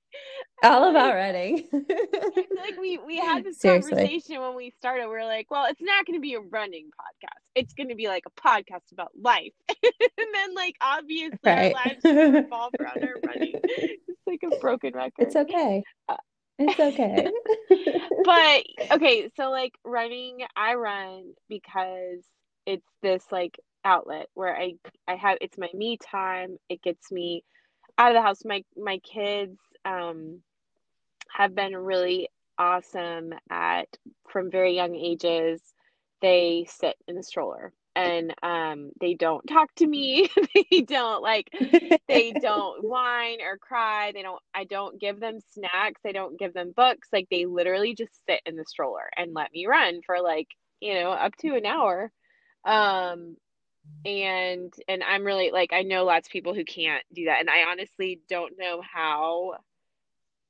All 0.63 0.89
about 0.89 1.15
running. 1.15 1.67
like 1.71 2.77
we 2.79 2.97
we 2.97 3.17
had 3.17 3.43
this 3.43 3.59
Seriously. 3.59 3.91
conversation 3.91 4.41
when 4.41 4.55
we 4.55 4.71
started. 4.71 5.07
We 5.07 5.15
are 5.15 5.25
like, 5.25 5.49
well, 5.49 5.65
it's 5.69 5.81
not 5.81 6.05
going 6.05 6.17
to 6.17 6.21
be 6.21 6.33
a 6.33 6.41
running 6.41 6.87
podcast. 6.87 7.39
It's 7.55 7.73
going 7.73 7.89
to 7.89 7.95
be 7.95 8.07
like 8.07 8.23
a 8.25 8.41
podcast 8.41 8.91
about 8.91 9.11
life. 9.19 9.53
and 9.69 10.27
then, 10.33 10.53
like, 10.53 10.75
obviously, 10.81 11.39
right. 11.45 11.73
our 11.73 11.85
lives 11.85 12.35
revolve 12.35 12.73
around 12.79 13.03
our 13.03 13.15
running. 13.25 13.53
It's 13.63 14.21
like 14.27 14.41
a 14.43 14.57
broken 14.59 14.93
record. 14.93 15.13
It's 15.19 15.35
okay. 15.35 15.83
Uh, 16.09 16.17
it's 16.59 16.79
okay. 16.79 17.27
but 18.25 18.97
okay, 18.97 19.29
so 19.37 19.49
like 19.49 19.73
running, 19.85 20.39
I 20.57 20.73
run 20.75 21.33
because 21.47 22.25
it's 22.65 22.85
this 23.01 23.23
like 23.31 23.57
outlet 23.85 24.27
where 24.33 24.55
I 24.55 24.73
I 25.07 25.15
have 25.15 25.37
it's 25.41 25.57
my 25.57 25.69
me 25.73 25.97
time. 25.97 26.57
It 26.69 26.81
gets 26.81 27.11
me 27.11 27.43
out 27.97 28.11
of 28.11 28.15
the 28.15 28.21
house. 28.21 28.45
My 28.45 28.63
my 28.77 28.99
kids 28.99 29.59
um 29.85 30.41
have 31.31 31.55
been 31.55 31.75
really 31.75 32.29
awesome 32.57 33.33
at 33.49 33.87
from 34.29 34.51
very 34.51 34.75
young 34.75 34.95
ages. 34.95 35.61
They 36.21 36.65
sit 36.69 36.95
in 37.07 37.15
the 37.15 37.23
stroller 37.23 37.73
and 37.95 38.33
um 38.43 38.91
they 39.01 39.13
don't 39.13 39.45
talk 39.47 39.73
to 39.75 39.85
me 39.85 40.29
they 40.71 40.81
don't 40.81 41.21
like 41.21 41.49
they 42.07 42.31
don't 42.31 42.83
whine 42.87 43.41
or 43.41 43.57
cry 43.57 44.11
they 44.13 44.21
don't 44.21 44.41
i 44.53 44.63
don't 44.63 44.99
give 44.99 45.19
them 45.19 45.39
snacks 45.51 46.01
i 46.05 46.11
don't 46.11 46.39
give 46.39 46.53
them 46.53 46.71
books 46.75 47.09
like 47.11 47.27
they 47.29 47.45
literally 47.45 47.93
just 47.95 48.11
sit 48.27 48.41
in 48.45 48.55
the 48.55 48.65
stroller 48.65 49.09
and 49.17 49.33
let 49.33 49.51
me 49.51 49.65
run 49.65 50.01
for 50.05 50.21
like 50.21 50.47
you 50.79 50.93
know 50.93 51.09
up 51.11 51.35
to 51.37 51.55
an 51.55 51.65
hour 51.65 52.11
um 52.65 53.35
and 54.05 54.73
and 54.87 55.03
i'm 55.03 55.23
really 55.23 55.51
like 55.51 55.73
i 55.73 55.81
know 55.81 56.05
lots 56.05 56.27
of 56.27 56.31
people 56.31 56.53
who 56.53 56.63
can't 56.63 57.03
do 57.13 57.25
that 57.25 57.39
and 57.39 57.49
i 57.49 57.63
honestly 57.69 58.21
don't 58.29 58.53
know 58.57 58.81
how 58.81 59.53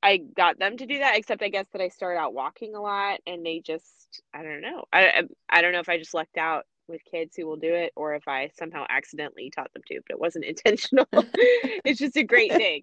i 0.03 0.17
got 0.17 0.59
them 0.59 0.77
to 0.77 0.85
do 0.85 0.99
that 0.99 1.17
except 1.17 1.41
i 1.41 1.49
guess 1.49 1.65
that 1.71 1.81
i 1.81 1.89
started 1.89 2.19
out 2.19 2.33
walking 2.33 2.75
a 2.75 2.81
lot 2.81 3.19
and 3.25 3.45
they 3.45 3.59
just 3.59 4.21
i 4.33 4.43
don't 4.43 4.61
know 4.61 4.85
i 4.93 5.07
i, 5.07 5.23
I 5.49 5.61
don't 5.61 5.73
know 5.73 5.79
if 5.79 5.89
i 5.89 5.97
just 5.97 6.13
lucked 6.13 6.37
out 6.37 6.65
with 6.89 7.01
kids 7.05 7.35
who 7.35 7.45
will 7.45 7.55
do 7.55 7.73
it 7.73 7.93
or 7.95 8.15
if 8.15 8.27
I 8.27 8.49
somehow 8.57 8.85
accidentally 8.89 9.51
taught 9.55 9.71
them 9.73 9.83
to, 9.87 10.01
but 10.07 10.15
it 10.15 10.19
wasn't 10.19 10.45
intentional. 10.53 11.07
it's 11.13 11.99
just 11.99 12.17
a 12.17 12.23
great 12.23 12.51
thing. 12.51 12.81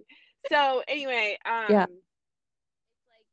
So 0.51 0.83
anyway, 0.87 1.37
um 1.45 1.67
yeah. 1.69 1.81
like, 1.81 1.89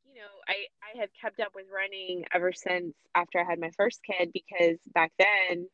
you 0.05 0.15
know, 0.15 0.27
I 0.47 0.55
I 0.83 0.99
have 0.99 1.09
kept 1.21 1.39
up 1.39 1.53
with 1.55 1.67
running 1.73 2.25
ever 2.33 2.51
since 2.51 2.95
after 3.15 3.39
I 3.39 3.43
had 3.43 3.59
my 3.59 3.69
first 3.77 4.01
kid 4.03 4.31
because 4.33 4.79
back 4.93 5.11
then 5.19 5.67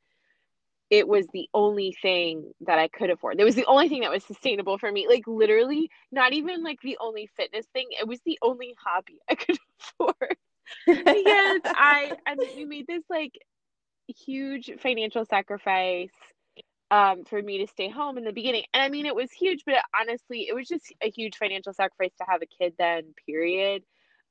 it 0.90 1.08
was 1.08 1.28
the 1.34 1.48
only 1.54 1.96
thing 2.02 2.52
that 2.62 2.80
I 2.80 2.88
could 2.88 3.10
afford. 3.10 3.40
It 3.40 3.44
was 3.44 3.56
the 3.56 3.66
only 3.66 3.90
thing 3.90 4.02
that 4.02 4.12
was 4.12 4.24
sustainable 4.24 4.78
for 4.78 4.92
me. 4.92 5.08
Like 5.08 5.28
literally, 5.28 5.90
not 6.12 6.34
even 6.34 6.64
like 6.64 6.82
the 6.82 6.98
only 7.00 7.30
fitness 7.38 7.66
thing. 7.74 7.88
It 7.92 8.08
was 8.08 8.20
the 8.26 8.40
only 8.42 8.76
hobby 8.84 9.20
I 9.30 9.36
could 9.36 9.58
afford. 9.80 10.38
because 10.86 11.62
I 11.66 12.12
I 12.28 12.36
mean 12.36 12.50
we 12.56 12.66
made 12.66 12.88
this 12.88 13.04
like 13.10 13.34
huge 14.08 14.72
financial 14.80 15.26
sacrifice 15.26 16.10
um, 16.92 17.24
for 17.26 17.42
me 17.42 17.60
to 17.60 17.68
stay 17.68 17.90
home 17.90 18.18
in 18.18 18.24
the 18.24 18.34
beginning. 18.34 18.64
And 18.74 18.82
I 18.82 18.90
mean, 18.90 19.06
it 19.06 19.16
was 19.16 19.32
huge, 19.32 19.64
but 19.66 19.76
honestly, 20.00 20.48
it 20.48 20.56
was 20.56 20.68
just 20.68 20.92
a 21.02 21.10
huge 21.10 21.38
financial 21.38 21.74
sacrifice 21.74 22.12
to 22.18 22.26
have 22.28 22.42
a 22.42 22.46
kid 22.46 22.74
then, 22.78 23.14
period. 23.26 23.84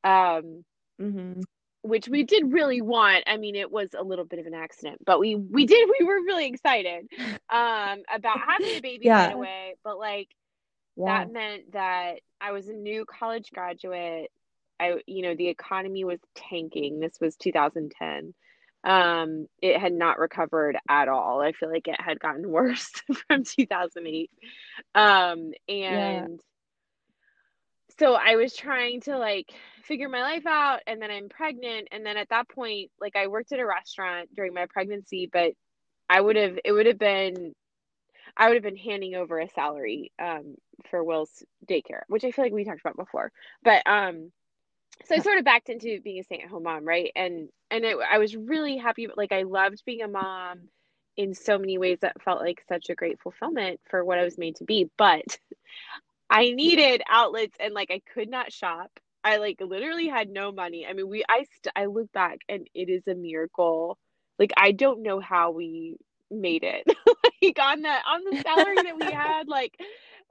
Um, 0.02 0.64
mm-hmm. 1.00 1.40
Which 1.82 2.08
we 2.08 2.24
did 2.24 2.52
really 2.52 2.80
want. 2.80 3.24
I 3.26 3.36
mean, 3.36 3.54
it 3.54 3.70
was 3.70 3.90
a 3.96 4.02
little 4.02 4.24
bit 4.24 4.40
of 4.40 4.46
an 4.46 4.54
accident, 4.54 4.98
but 5.04 5.20
we 5.20 5.36
we 5.36 5.64
did. 5.64 5.88
We 6.00 6.04
were 6.04 6.20
really 6.20 6.46
excited 6.46 7.08
um, 7.50 8.02
about 8.12 8.40
having 8.40 8.76
a 8.76 8.80
baby 8.80 9.00
yeah. 9.06 9.26
right 9.26 9.34
away. 9.34 9.74
But 9.84 9.98
like 9.98 10.28
yeah. 10.96 11.24
that 11.24 11.32
meant 11.32 11.72
that 11.72 12.20
I 12.40 12.52
was 12.52 12.68
a 12.68 12.72
new 12.72 13.04
college 13.04 13.50
graduate. 13.52 14.30
I, 14.80 15.00
you 15.06 15.22
know, 15.22 15.34
the 15.34 15.48
economy 15.48 16.04
was 16.04 16.20
tanking. 16.36 17.00
This 17.00 17.18
was 17.20 17.36
2010 17.36 18.34
um 18.84 19.46
it 19.60 19.78
had 19.78 19.92
not 19.92 20.18
recovered 20.18 20.76
at 20.88 21.08
all 21.08 21.40
i 21.40 21.52
feel 21.52 21.70
like 21.70 21.88
it 21.88 22.00
had 22.00 22.20
gotten 22.20 22.48
worse 22.50 22.90
from 23.26 23.42
2008 23.42 24.30
um 24.94 25.02
and 25.02 25.52
yeah. 25.68 26.26
So 27.98 28.14
i 28.14 28.36
was 28.36 28.54
trying 28.54 29.00
to 29.00 29.18
like 29.18 29.52
figure 29.84 30.08
my 30.08 30.20
life 30.20 30.46
out 30.46 30.80
and 30.86 31.00
then 31.00 31.10
i'm 31.10 31.28
pregnant 31.28 31.88
and 31.92 32.04
then 32.04 32.16
at 32.16 32.28
that 32.28 32.48
point 32.48 32.90
like 33.00 33.16
i 33.16 33.26
worked 33.26 33.52
at 33.52 33.60
a 33.60 33.66
restaurant 33.66 34.28
during 34.34 34.54
my 34.54 34.66
pregnancy 34.66 35.28
but 35.32 35.52
i 36.08 36.20
would 36.20 36.36
have 36.36 36.58
it 36.64 36.72
would 36.72 36.86
have 36.86 36.98
been 36.98 37.54
i 38.36 38.46
would 38.46 38.54
have 38.54 38.62
been 38.62 38.76
handing 38.76 39.14
over 39.14 39.38
a 39.38 39.48
salary 39.48 40.12
um 40.20 40.54
for 40.90 41.02
will's 41.02 41.42
daycare 41.68 42.02
which 42.08 42.24
i 42.24 42.30
feel 42.30 42.44
like 42.44 42.52
we 42.52 42.64
talked 42.64 42.80
about 42.80 42.96
before 42.96 43.32
but 43.62 43.82
um 43.86 44.30
so 45.04 45.14
I 45.14 45.20
sort 45.20 45.38
of 45.38 45.44
backed 45.44 45.68
into 45.68 46.00
being 46.00 46.18
a 46.20 46.24
stay-at-home 46.24 46.64
mom, 46.64 46.84
right? 46.84 47.12
And 47.14 47.48
and 47.70 47.84
it, 47.84 47.96
I 48.10 48.18
was 48.18 48.36
really 48.36 48.76
happy. 48.76 49.08
Like 49.14 49.32
I 49.32 49.42
loved 49.42 49.84
being 49.86 50.02
a 50.02 50.08
mom 50.08 50.68
in 51.16 51.34
so 51.34 51.58
many 51.58 51.78
ways 51.78 51.98
that 52.00 52.22
felt 52.22 52.40
like 52.40 52.62
such 52.68 52.90
a 52.90 52.94
great 52.94 53.20
fulfillment 53.20 53.80
for 53.90 54.04
what 54.04 54.18
I 54.18 54.24
was 54.24 54.38
made 54.38 54.56
to 54.56 54.64
be. 54.64 54.90
But 54.96 55.38
I 56.30 56.50
needed 56.50 57.02
outlets, 57.08 57.56
and 57.60 57.74
like 57.74 57.90
I 57.90 58.00
could 58.14 58.28
not 58.30 58.52
shop. 58.52 58.90
I 59.24 59.38
like 59.38 59.60
literally 59.60 60.08
had 60.08 60.28
no 60.30 60.52
money. 60.52 60.86
I 60.88 60.92
mean, 60.92 61.08
we 61.08 61.24
I 61.28 61.38
st- 61.44 61.72
I 61.76 61.86
look 61.86 62.12
back, 62.12 62.38
and 62.48 62.68
it 62.74 62.88
is 62.88 63.06
a 63.08 63.14
miracle. 63.14 63.98
Like 64.38 64.52
I 64.56 64.72
don't 64.72 65.02
know 65.02 65.20
how 65.20 65.50
we 65.52 65.96
made 66.30 66.64
it. 66.64 66.86
like 67.42 67.58
on 67.60 67.82
the 67.82 67.88
on 67.88 68.24
the 68.24 68.36
salary 68.42 68.82
that 68.82 68.96
we 68.96 69.10
had, 69.10 69.48
like 69.48 69.74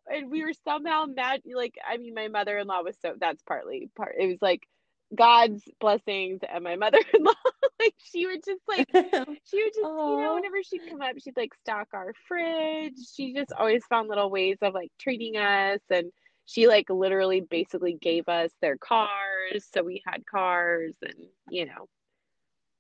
and 0.10 0.32
we 0.32 0.44
were 0.44 0.54
somehow 0.66 1.06
mad 1.06 1.42
like 1.56 1.75
i 1.88 1.98
mean 1.98 2.13
my 2.13 2.27
mother-in-law 2.27 2.82
was 2.84 2.96
so 3.01 3.13
that's 3.20 3.42
partly 3.44 3.89
part 3.96 4.16
it 4.20 4.27
was 4.27 4.38
like 4.42 4.68
god's 5.16 5.64
blessings 5.80 6.42
and 6.52 6.64
my 6.64 6.76
mother-in-law 6.76 7.34
like 7.80 7.94
she 7.98 8.26
would 8.26 8.44
just 8.44 8.62
like 8.68 8.88
she 8.94 9.64
would 9.64 9.74
just 9.74 9.86
Aww. 9.86 10.12
you 10.12 10.22
know 10.22 10.36
whenever 10.36 10.62
she'd 10.64 10.90
come 10.90 11.02
up 11.02 11.14
she'd 11.18 11.38
like 11.38 11.54
stock 11.62 11.88
our 11.94 12.14
fridge 12.28 12.96
she 13.16 13.34
just 13.34 13.54
always 13.54 13.84
found 13.90 14.10
little 14.10 14.30
ways 14.30 14.58
of 14.62 14.74
like 14.74 14.92
treating 15.00 15.38
us 15.38 15.80
and 15.90 16.12
she 16.46 16.68
like 16.68 16.90
literally 16.90 17.42
basically 17.42 17.98
gave 18.00 18.28
us 18.28 18.52
their 18.62 18.78
cars 18.78 19.66
so 19.74 19.84
we 19.84 20.02
had 20.06 20.26
cars 20.26 20.94
and 21.02 21.16
you 21.50 21.66
know 21.66 21.88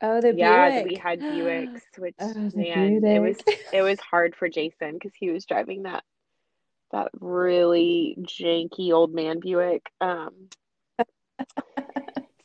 Oh, 0.01 0.21
the 0.21 0.33
yeah, 0.35 0.83
we 0.83 0.95
had 0.95 1.19
Buicks, 1.19 1.81
which 1.97 2.13
oh, 2.19 2.51
man, 2.53 2.99
Buick. 2.99 3.03
it 3.03 3.19
was 3.19 3.37
it 3.73 3.81
was 3.81 3.99
hard 3.99 4.35
for 4.35 4.47
Jason 4.47 4.93
because 4.93 5.13
he 5.15 5.31
was 5.31 5.45
driving 5.45 5.83
that 5.83 6.03
that 6.91 7.09
really 7.19 8.15
janky 8.19 8.91
old 8.91 9.13
man 9.13 9.39
Buick. 9.39 9.87
Um, 9.99 10.49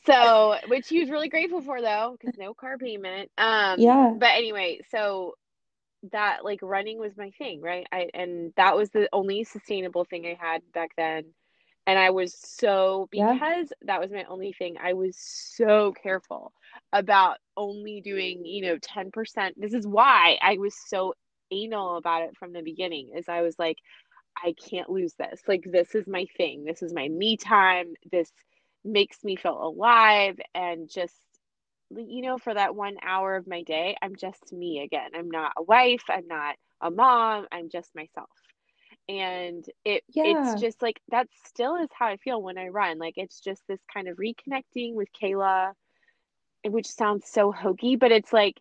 so, 0.05 0.57
which 0.69 0.89
he 0.89 1.01
was 1.01 1.11
really 1.11 1.29
grateful 1.29 1.61
for 1.61 1.81
though, 1.81 2.17
because 2.19 2.39
no 2.39 2.55
car 2.55 2.79
payment. 2.79 3.31
Um, 3.39 3.79
yeah. 3.79 4.13
But 4.19 4.31
anyway, 4.35 4.81
so 4.91 5.35
that 6.11 6.45
like 6.45 6.61
running 6.63 6.99
was 6.99 7.17
my 7.17 7.31
thing, 7.39 7.61
right? 7.61 7.87
I 7.93 8.09
and 8.15 8.53
that 8.57 8.77
was 8.77 8.91
the 8.91 9.09
only 9.13 9.45
sustainable 9.45 10.05
thing 10.05 10.27
I 10.27 10.37
had 10.41 10.63
back 10.73 10.91
then. 10.97 11.27
And 11.87 11.99
I 11.99 12.11
was 12.11 12.37
so 12.39 13.09
because 13.11 13.69
yeah. 13.71 13.87
that 13.87 14.01
was 14.01 14.11
my 14.11 14.25
only 14.25 14.53
thing, 14.53 14.77
I 14.83 14.93
was 14.93 15.17
so 15.19 15.93
careful 15.93 16.53
about 16.93 17.39
only 17.57 18.01
doing, 18.01 18.45
you 18.45 18.63
know, 18.63 18.79
10%. 18.79 19.53
This 19.57 19.73
is 19.75 19.87
why 19.87 20.39
I 20.41 20.59
was 20.59 20.75
so 20.89 21.15
anal 21.51 21.97
about 21.97 22.23
it 22.23 22.37
from 22.37 22.53
the 22.53 22.63
beginning 22.63 23.11
is 23.17 23.29
I 23.29 23.43
was 23.43 23.59
like, 23.59 23.79
I 24.37 24.55
can't 24.71 24.91
lose 24.91 25.15
this. 25.15 25.43
Like, 25.47 25.65
this 25.65 25.95
is 25.95 26.07
my 26.07 26.27
thing. 26.37 26.65
This 26.65 26.83
is 26.83 26.93
my 26.95 27.09
me 27.09 27.37
time. 27.37 27.95
This 28.11 28.33
makes 28.85 29.23
me 29.25 29.37
feel 29.37 29.61
alive. 29.63 30.39
And 30.55 30.89
just, 30.89 31.21
you 31.91 32.23
know, 32.23 32.39
for 32.39 32.55
that 32.55 32.75
one 32.75 32.97
hour 33.03 33.37
of 33.37 33.47
my 33.47 33.63
day, 33.63 33.97
I'm 34.03 34.17
just 34.17 34.53
me 34.53 34.81
again. 34.81 35.11
I'm 35.15 35.31
not 35.31 35.53
a 35.57 35.63
wife. 35.63 36.05
I'm 36.09 36.27
not 36.27 36.57
a 36.81 36.91
mom. 36.91 37.47
I'm 37.53 37.69
just 37.71 37.95
myself. 37.95 38.29
And 39.09 39.65
it 39.85 40.05
yeah. 40.11 40.53
it's 40.53 40.61
just 40.61 40.81
like 40.81 41.01
that 41.11 41.27
still 41.45 41.77
is 41.77 41.89
how 41.93 42.07
I 42.07 42.17
feel 42.19 42.41
when 42.41 42.59
I 42.59 42.69
run. 42.69 42.99
Like 42.99 43.15
it's 43.17 43.41
just 43.41 43.63
this 43.69 43.81
kind 43.93 44.09
of 44.09 44.17
reconnecting 44.17 44.95
with 44.95 45.09
Kayla, 45.21 45.73
which 46.65 46.87
sounds 46.87 47.29
so 47.29 47.51
hokey, 47.53 47.97
but 47.97 48.13
it's 48.13 48.33
like 48.33 48.57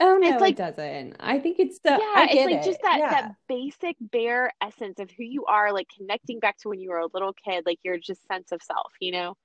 Oh 0.00 0.16
no, 0.16 0.28
it's 0.28 0.40
like, 0.40 0.52
it 0.52 0.76
doesn't. 0.76 1.16
I 1.18 1.40
think 1.40 1.58
it's 1.58 1.80
the 1.80 1.90
yeah, 1.90 2.26
it's 2.28 2.44
like 2.46 2.54
it. 2.54 2.64
just 2.64 2.80
that 2.82 2.98
yeah. 2.98 3.10
that 3.10 3.34
basic 3.48 3.96
bare 4.00 4.52
essence 4.62 5.00
of 5.00 5.10
who 5.10 5.24
you 5.24 5.46
are, 5.46 5.72
like 5.72 5.88
connecting 5.96 6.38
back 6.38 6.56
to 6.58 6.68
when 6.68 6.80
you 6.80 6.90
were 6.90 6.98
a 6.98 7.08
little 7.12 7.32
kid, 7.32 7.64
like 7.66 7.80
your 7.82 7.98
just 7.98 8.24
sense 8.28 8.52
of 8.52 8.62
self, 8.62 8.92
you 9.00 9.10
know. 9.10 9.36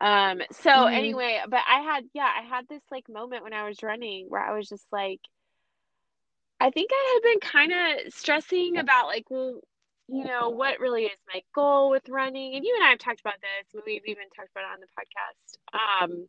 Um. 0.00 0.40
So 0.52 0.70
mm-hmm. 0.70 0.94
anyway, 0.94 1.40
but 1.48 1.60
I 1.68 1.80
had 1.80 2.04
yeah, 2.14 2.28
I 2.36 2.42
had 2.42 2.66
this 2.68 2.82
like 2.90 3.08
moment 3.08 3.44
when 3.44 3.52
I 3.52 3.68
was 3.68 3.82
running 3.82 4.26
where 4.28 4.42
I 4.42 4.56
was 4.56 4.68
just 4.68 4.86
like, 4.90 5.20
I 6.58 6.70
think 6.70 6.90
I 6.92 7.12
had 7.14 7.30
been 7.30 7.40
kind 7.40 7.72
of 7.72 8.12
stressing 8.12 8.76
about 8.76 9.06
like, 9.06 9.26
well, 9.30 9.60
you 10.08 10.24
know, 10.24 10.48
what 10.48 10.80
really 10.80 11.04
is 11.04 11.18
my 11.32 11.42
goal 11.54 11.90
with 11.90 12.08
running, 12.08 12.56
and 12.56 12.64
you 12.64 12.74
and 12.76 12.84
I 12.84 12.90
have 12.90 12.98
talked 12.98 13.20
about 13.20 13.34
this. 13.40 13.82
We've 13.86 14.02
even 14.04 14.24
talked 14.34 14.50
about 14.50 14.64
it 14.64 14.72
on 14.72 14.80
the 14.80 14.88
podcast. 14.98 16.02
Um 16.02 16.26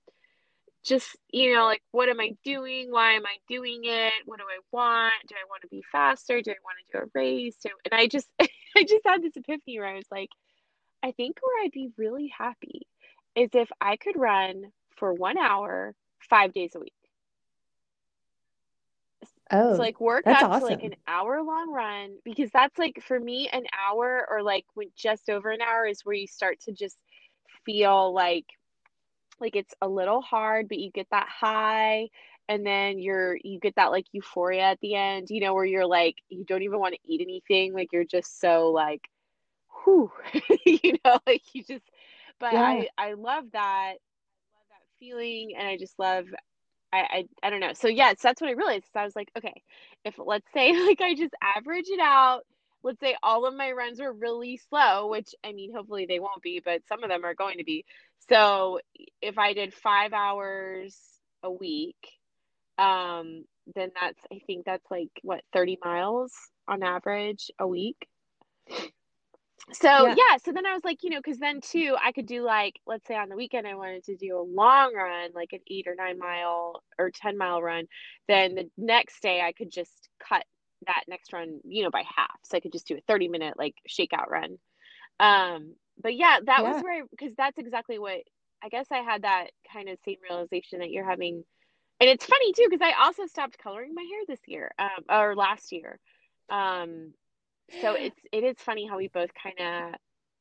just 0.83 1.15
you 1.31 1.53
know 1.53 1.65
like 1.65 1.81
what 1.91 2.09
am 2.09 2.19
i 2.19 2.31
doing? 2.43 2.91
Why 2.91 3.13
am 3.13 3.25
i 3.25 3.37
doing 3.47 3.81
it? 3.83 4.13
What 4.25 4.39
do 4.39 4.45
i 4.45 4.59
want? 4.71 5.13
Do 5.27 5.35
i 5.35 5.45
want 5.49 5.61
to 5.61 5.67
be 5.67 5.83
faster? 5.91 6.41
Do 6.41 6.51
i 6.51 6.55
want 6.63 6.77
to 6.91 6.97
do 6.97 7.03
a 7.03 7.07
race? 7.13 7.55
Do, 7.63 7.69
and 7.85 7.99
i 7.99 8.07
just 8.07 8.27
i 8.41 8.83
just 8.83 9.05
had 9.05 9.21
this 9.21 9.35
epiphany 9.35 9.79
where 9.79 9.87
i 9.87 9.95
was 9.95 10.07
like 10.11 10.29
i 11.03 11.11
think 11.11 11.37
where 11.41 11.63
i'd 11.63 11.71
be 11.71 11.89
really 11.97 12.31
happy 12.35 12.87
is 13.35 13.49
if 13.53 13.69
i 13.79 13.95
could 13.95 14.17
run 14.17 14.71
for 14.97 15.13
one 15.13 15.37
hour 15.37 15.95
five 16.29 16.53
days 16.53 16.71
a 16.75 16.79
week. 16.79 16.93
Oh 19.53 19.73
so 19.73 19.79
like 19.79 19.99
work 19.99 20.25
up 20.27 20.43
awesome. 20.43 20.59
to 20.59 20.65
like 20.65 20.83
an 20.83 20.95
hour 21.07 21.43
long 21.43 21.71
run 21.71 22.15
because 22.23 22.49
that's 22.53 22.79
like 22.79 23.03
for 23.03 23.19
me 23.19 23.49
an 23.51 23.63
hour 23.85 24.25
or 24.29 24.41
like 24.43 24.65
when 24.75 24.87
just 24.95 25.29
over 25.29 25.49
an 25.51 25.61
hour 25.61 25.85
is 25.85 26.05
where 26.05 26.15
you 26.15 26.27
start 26.27 26.61
to 26.61 26.71
just 26.71 26.97
feel 27.65 28.13
like 28.13 28.45
like 29.41 29.55
it's 29.55 29.73
a 29.81 29.87
little 29.87 30.21
hard 30.21 30.67
but 30.67 30.77
you 30.77 30.91
get 30.91 31.07
that 31.11 31.27
high 31.27 32.07
and 32.47 32.65
then 32.65 32.99
you're 32.99 33.37
you 33.43 33.59
get 33.59 33.75
that 33.75 33.91
like 33.91 34.05
euphoria 34.11 34.61
at 34.61 34.79
the 34.81 34.95
end 34.95 35.27
you 35.29 35.41
know 35.41 35.53
where 35.53 35.65
you're 35.65 35.85
like 35.85 36.15
you 36.29 36.45
don't 36.45 36.63
even 36.63 36.79
want 36.79 36.93
to 36.93 36.99
eat 37.11 37.21
anything 37.21 37.73
like 37.73 37.89
you're 37.91 38.05
just 38.05 38.39
so 38.39 38.69
like 38.69 39.01
whew 39.83 40.11
you 40.65 40.93
know 41.03 41.19
like 41.27 41.41
you 41.53 41.63
just 41.63 41.83
but 42.39 42.53
yeah. 42.53 42.61
i 42.61 42.87
i 42.97 43.13
love 43.13 43.45
that 43.53 43.93
i 43.93 44.53
love 44.53 44.67
that 44.69 44.83
feeling 44.99 45.53
and 45.57 45.67
i 45.67 45.77
just 45.77 45.97
love 45.99 46.25
I, 46.93 46.99
I 47.43 47.47
I 47.47 47.49
don't 47.49 47.61
know. 47.61 47.71
So 47.73 47.87
yeah, 47.87 48.09
so 48.09 48.17
that's 48.23 48.41
what 48.41 48.49
I 48.49 48.53
realized. 48.53 48.85
So 48.91 48.99
I 48.99 49.05
was 49.05 49.15
like, 49.15 49.31
okay, 49.37 49.63
if 50.03 50.15
let's 50.17 50.45
say 50.53 50.73
like 50.87 50.99
I 50.99 51.15
just 51.15 51.33
average 51.41 51.87
it 51.87 52.01
out, 52.01 52.41
let's 52.83 52.99
say 52.99 53.15
all 53.23 53.45
of 53.45 53.55
my 53.55 53.71
runs 53.71 53.99
were 53.99 54.13
really 54.13 54.57
slow, 54.69 55.07
which 55.07 55.33
I 55.43 55.51
mean, 55.53 55.73
hopefully 55.73 56.05
they 56.07 56.19
won't 56.19 56.41
be, 56.41 56.61
but 56.63 56.81
some 56.87 57.03
of 57.03 57.09
them 57.09 57.25
are 57.25 57.35
going 57.35 57.57
to 57.57 57.63
be. 57.63 57.85
So 58.29 58.79
if 59.21 59.37
I 59.37 59.53
did 59.53 59.73
five 59.73 60.13
hours 60.13 60.97
a 61.43 61.51
week, 61.51 61.97
um, 62.77 63.45
then 63.75 63.91
that's 63.99 64.19
I 64.31 64.39
think 64.47 64.65
that's 64.65 64.89
like 64.89 65.09
what 65.21 65.41
30 65.53 65.77
miles 65.83 66.33
on 66.67 66.83
average 66.83 67.51
a 67.59 67.67
week. 67.67 68.07
So 69.73 69.87
yeah. 69.87 70.15
yeah. 70.17 70.37
so 70.43 70.51
then 70.51 70.65
I 70.65 70.73
was 70.73 70.83
like, 70.83 71.03
you 71.03 71.11
know, 71.11 71.19
because 71.23 71.37
then 71.37 71.61
too, 71.61 71.95
I 72.03 72.11
could 72.11 72.25
do 72.25 72.43
like, 72.43 72.79
let's 72.85 73.07
say 73.07 73.15
on 73.15 73.29
the 73.29 73.35
weekend 73.35 73.67
I 73.67 73.75
wanted 73.75 74.03
to 74.05 74.15
do 74.15 74.37
a 74.37 74.41
long 74.41 74.93
run, 74.95 75.29
like 75.33 75.53
an 75.53 75.59
eight 75.69 75.87
or 75.87 75.95
nine 75.95 76.17
mile 76.17 76.83
or 76.97 77.11
ten 77.11 77.37
mile 77.37 77.61
run. 77.61 77.85
Then 78.27 78.55
the 78.55 78.69
next 78.77 79.21
day 79.21 79.41
I 79.41 79.53
could 79.53 79.71
just 79.71 80.09
cut 80.27 80.43
that 80.87 81.03
next 81.07 81.33
run, 81.33 81.59
you 81.67 81.83
know, 81.83 81.89
by 81.89 82.03
half. 82.15 82.39
So 82.43 82.57
I 82.57 82.59
could 82.59 82.71
just 82.71 82.87
do 82.87 82.97
a 82.97 83.01
thirty 83.01 83.27
minute 83.27 83.57
like 83.57 83.75
shakeout 83.89 84.29
run. 84.29 84.57
Um, 85.19 85.75
but 86.01 86.15
yeah, 86.15 86.39
that 86.45 86.63
yeah. 86.63 86.73
was 86.73 86.83
where 86.83 87.05
because 87.09 87.33
that's 87.35 87.57
exactly 87.57 87.99
what 87.99 88.21
I 88.63 88.69
guess 88.69 88.87
I 88.91 88.99
had 88.99 89.23
that 89.23 89.47
kind 89.71 89.89
of 89.89 89.97
same 90.05 90.17
realization 90.27 90.79
that 90.79 90.91
you're 90.91 91.09
having. 91.09 91.43
And 91.99 92.09
it's 92.09 92.25
funny 92.25 92.53
too 92.53 92.67
because 92.69 92.85
I 92.85 93.03
also 93.03 93.27
stopped 93.27 93.59
coloring 93.59 93.93
my 93.93 94.03
hair 94.03 94.21
this 94.27 94.41
year, 94.47 94.71
um, 94.79 95.05
or 95.09 95.35
last 95.35 95.71
year. 95.71 95.99
Um, 96.49 97.13
so 97.81 97.93
it's 97.93 98.19
it 98.31 98.43
is 98.43 98.57
funny 98.59 98.87
how 98.87 98.97
we 98.97 99.07
both 99.07 99.29
kind 99.41 99.59
of 99.59 99.95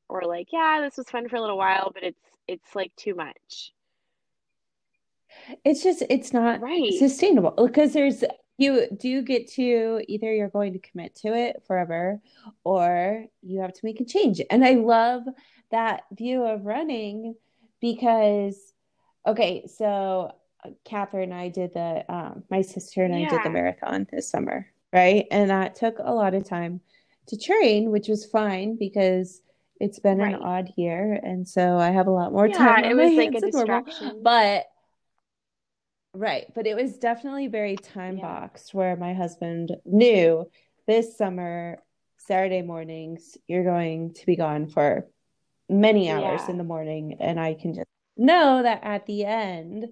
were 0.09 0.25
like, 0.27 0.49
yeah, 0.53 0.81
this 0.83 0.97
was 0.97 1.09
fun 1.09 1.29
for 1.29 1.37
a 1.37 1.41
little 1.41 1.59
while, 1.59 1.91
but 1.93 2.03
it's 2.03 2.21
it's 2.49 2.75
like 2.75 2.95
too 2.97 3.15
much. 3.15 3.73
It's 5.65 5.83
just 5.83 6.03
it's 6.11 6.33
not 6.33 6.61
right. 6.61 6.93
sustainable 6.95 7.53
because 7.57 7.93
there's 7.93 8.25
you 8.61 8.87
do 8.99 9.23
get 9.23 9.51
to 9.53 10.03
either 10.07 10.33
you're 10.33 10.49
going 10.49 10.75
to 10.75 10.79
commit 10.79 11.15
to 11.17 11.35
it 11.35 11.63
forever 11.67 12.21
or 12.65 13.25
you 13.43 13.61
have 13.61 13.73
to 13.73 13.81
make 13.83 14.01
a 14.01 14.05
change. 14.05 14.41
And 14.51 14.65
I 14.65 14.75
love 14.75 15.23
that 15.71 16.03
view 16.13 16.45
of 16.45 16.67
running 16.67 17.35
because 17.81 18.73
okay, 19.27 19.67
so 19.67 20.33
uh, 20.65 20.71
Catherine 20.85 21.33
and 21.33 21.41
I 21.41 21.49
did 21.49 21.73
the 21.75 22.05
um, 22.09 22.45
my 22.51 22.63
sister 22.63 23.03
and 23.05 23.19
yeah. 23.19 23.27
I 23.27 23.31
did 23.31 23.41
the 23.45 23.51
marathon 23.51 24.07
this 24.11 24.29
summer, 24.29 24.67
right? 24.93 25.27
And 25.31 25.51
that 25.51 25.75
took 25.75 25.99
a 25.99 26.13
lot 26.13 26.35
of 26.35 26.45
time 26.45 26.81
to 27.29 27.39
train, 27.39 27.91
which 27.91 28.09
was 28.09 28.27
fine 28.27 28.77
because 28.77 29.43
it's 29.81 29.99
been 29.99 30.19
right. 30.19 30.35
an 30.35 30.43
odd 30.43 30.73
year, 30.77 31.19
and 31.23 31.49
so 31.49 31.79
I 31.79 31.91
have 31.91 32.07
a 32.07 32.11
lot 32.11 32.33
more 32.33 32.47
yeah, 32.47 32.59
time. 32.59 32.85
it 32.85 32.95
was 32.95 33.13
like 33.13 33.35
a 33.35 33.41
distraction, 33.41 34.07
normal. 34.07 34.23
but 34.23 34.67
right, 36.15 36.47
but 36.55 36.67
it 36.67 36.77
was 36.77 36.99
definitely 36.99 37.49
very 37.49 37.77
time 37.77 38.19
yeah. 38.19 38.23
boxed 38.23 38.75
where 38.75 38.97
my 38.97 39.15
husband 39.15 39.77
knew 39.85 40.49
this 40.87 41.17
summer 41.17 41.79
Saturday 42.19 42.63
mornings 42.63 43.37
you're 43.47 43.65
going 43.65 44.15
to 44.15 44.27
be 44.27 44.37
gone 44.37 44.69
for 44.69 45.09
many 45.69 46.11
hours 46.11 46.41
yeah. 46.45 46.51
in 46.51 46.59
the 46.59 46.65
morning, 46.65 47.17
and 47.21 47.39
I 47.39 47.55
can 47.55 47.75
just 47.75 47.87
know 48.17 48.63
that 48.63 48.81
at 48.83 49.07
the 49.07 49.25
end, 49.25 49.87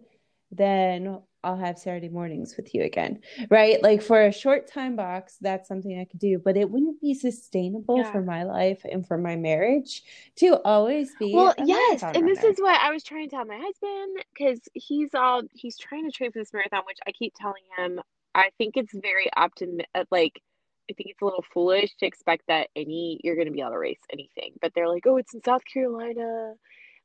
then 0.51 1.21
I'll 1.49 1.57
have 1.57 1.78
Saturday 1.78 2.11
mornings 2.11 2.59
with 2.59 2.75
you 2.75 2.83
again, 2.83 3.21
right? 3.49 3.83
Like 3.83 4.02
for 4.02 4.21
a 4.21 4.31
short 4.31 4.71
time 4.71 4.97
box, 4.97 5.38
that's 5.40 5.67
something 5.67 5.99
I 5.99 6.05
could 6.05 6.21
do, 6.21 6.38
but 6.38 6.59
it 6.59 6.71
wouldn't 6.71 7.00
be 7.00 7.14
sustainable 7.14 7.97
yeah. 7.97 8.12
for 8.12 8.21
my 8.21 8.43
life 8.43 8.83
and 8.85 9.07
for 9.07 9.17
my 9.17 9.35
marriage 9.35 10.02
to 10.37 10.61
always 10.62 11.11
be. 11.19 11.35
Well, 11.35 11.55
yes, 11.64 12.02
and 12.02 12.17
runner. 12.17 12.35
this 12.35 12.45
is 12.45 12.59
what 12.59 12.78
I 12.78 12.90
was 12.90 13.02
trying 13.02 13.31
to 13.31 13.35
tell 13.35 13.47
my 13.47 13.57
husband 13.57 14.25
because 14.35 14.61
he's 14.75 15.14
all 15.14 15.43
he's 15.55 15.78
trying 15.78 16.05
to 16.05 16.12
train 16.12 16.33
for 16.33 16.40
this 16.40 16.52
marathon, 16.52 16.83
which 16.85 16.99
I 17.07 17.12
keep 17.12 17.33
telling 17.35 17.62
him. 17.78 17.99
I 18.35 18.50
think 18.59 18.76
it's 18.76 18.93
very 18.93 19.31
optimistic. 19.35 19.88
Uh, 19.95 20.05
like 20.11 20.43
I 20.90 20.93
think 20.93 21.09
it's 21.09 21.23
a 21.23 21.25
little 21.25 21.47
foolish 21.55 21.97
to 22.00 22.07
expect 22.07 22.43
that 22.49 22.69
any 22.76 23.21
you're 23.25 23.37
going 23.37 23.47
to 23.47 23.52
be 23.52 23.61
able 23.61 23.71
to 23.71 23.78
race 23.78 24.02
anything, 24.12 24.52
but 24.61 24.73
they're 24.75 24.88
like, 24.88 25.07
oh, 25.07 25.17
it's 25.17 25.33
in 25.33 25.43
South 25.43 25.62
Carolina 25.64 26.52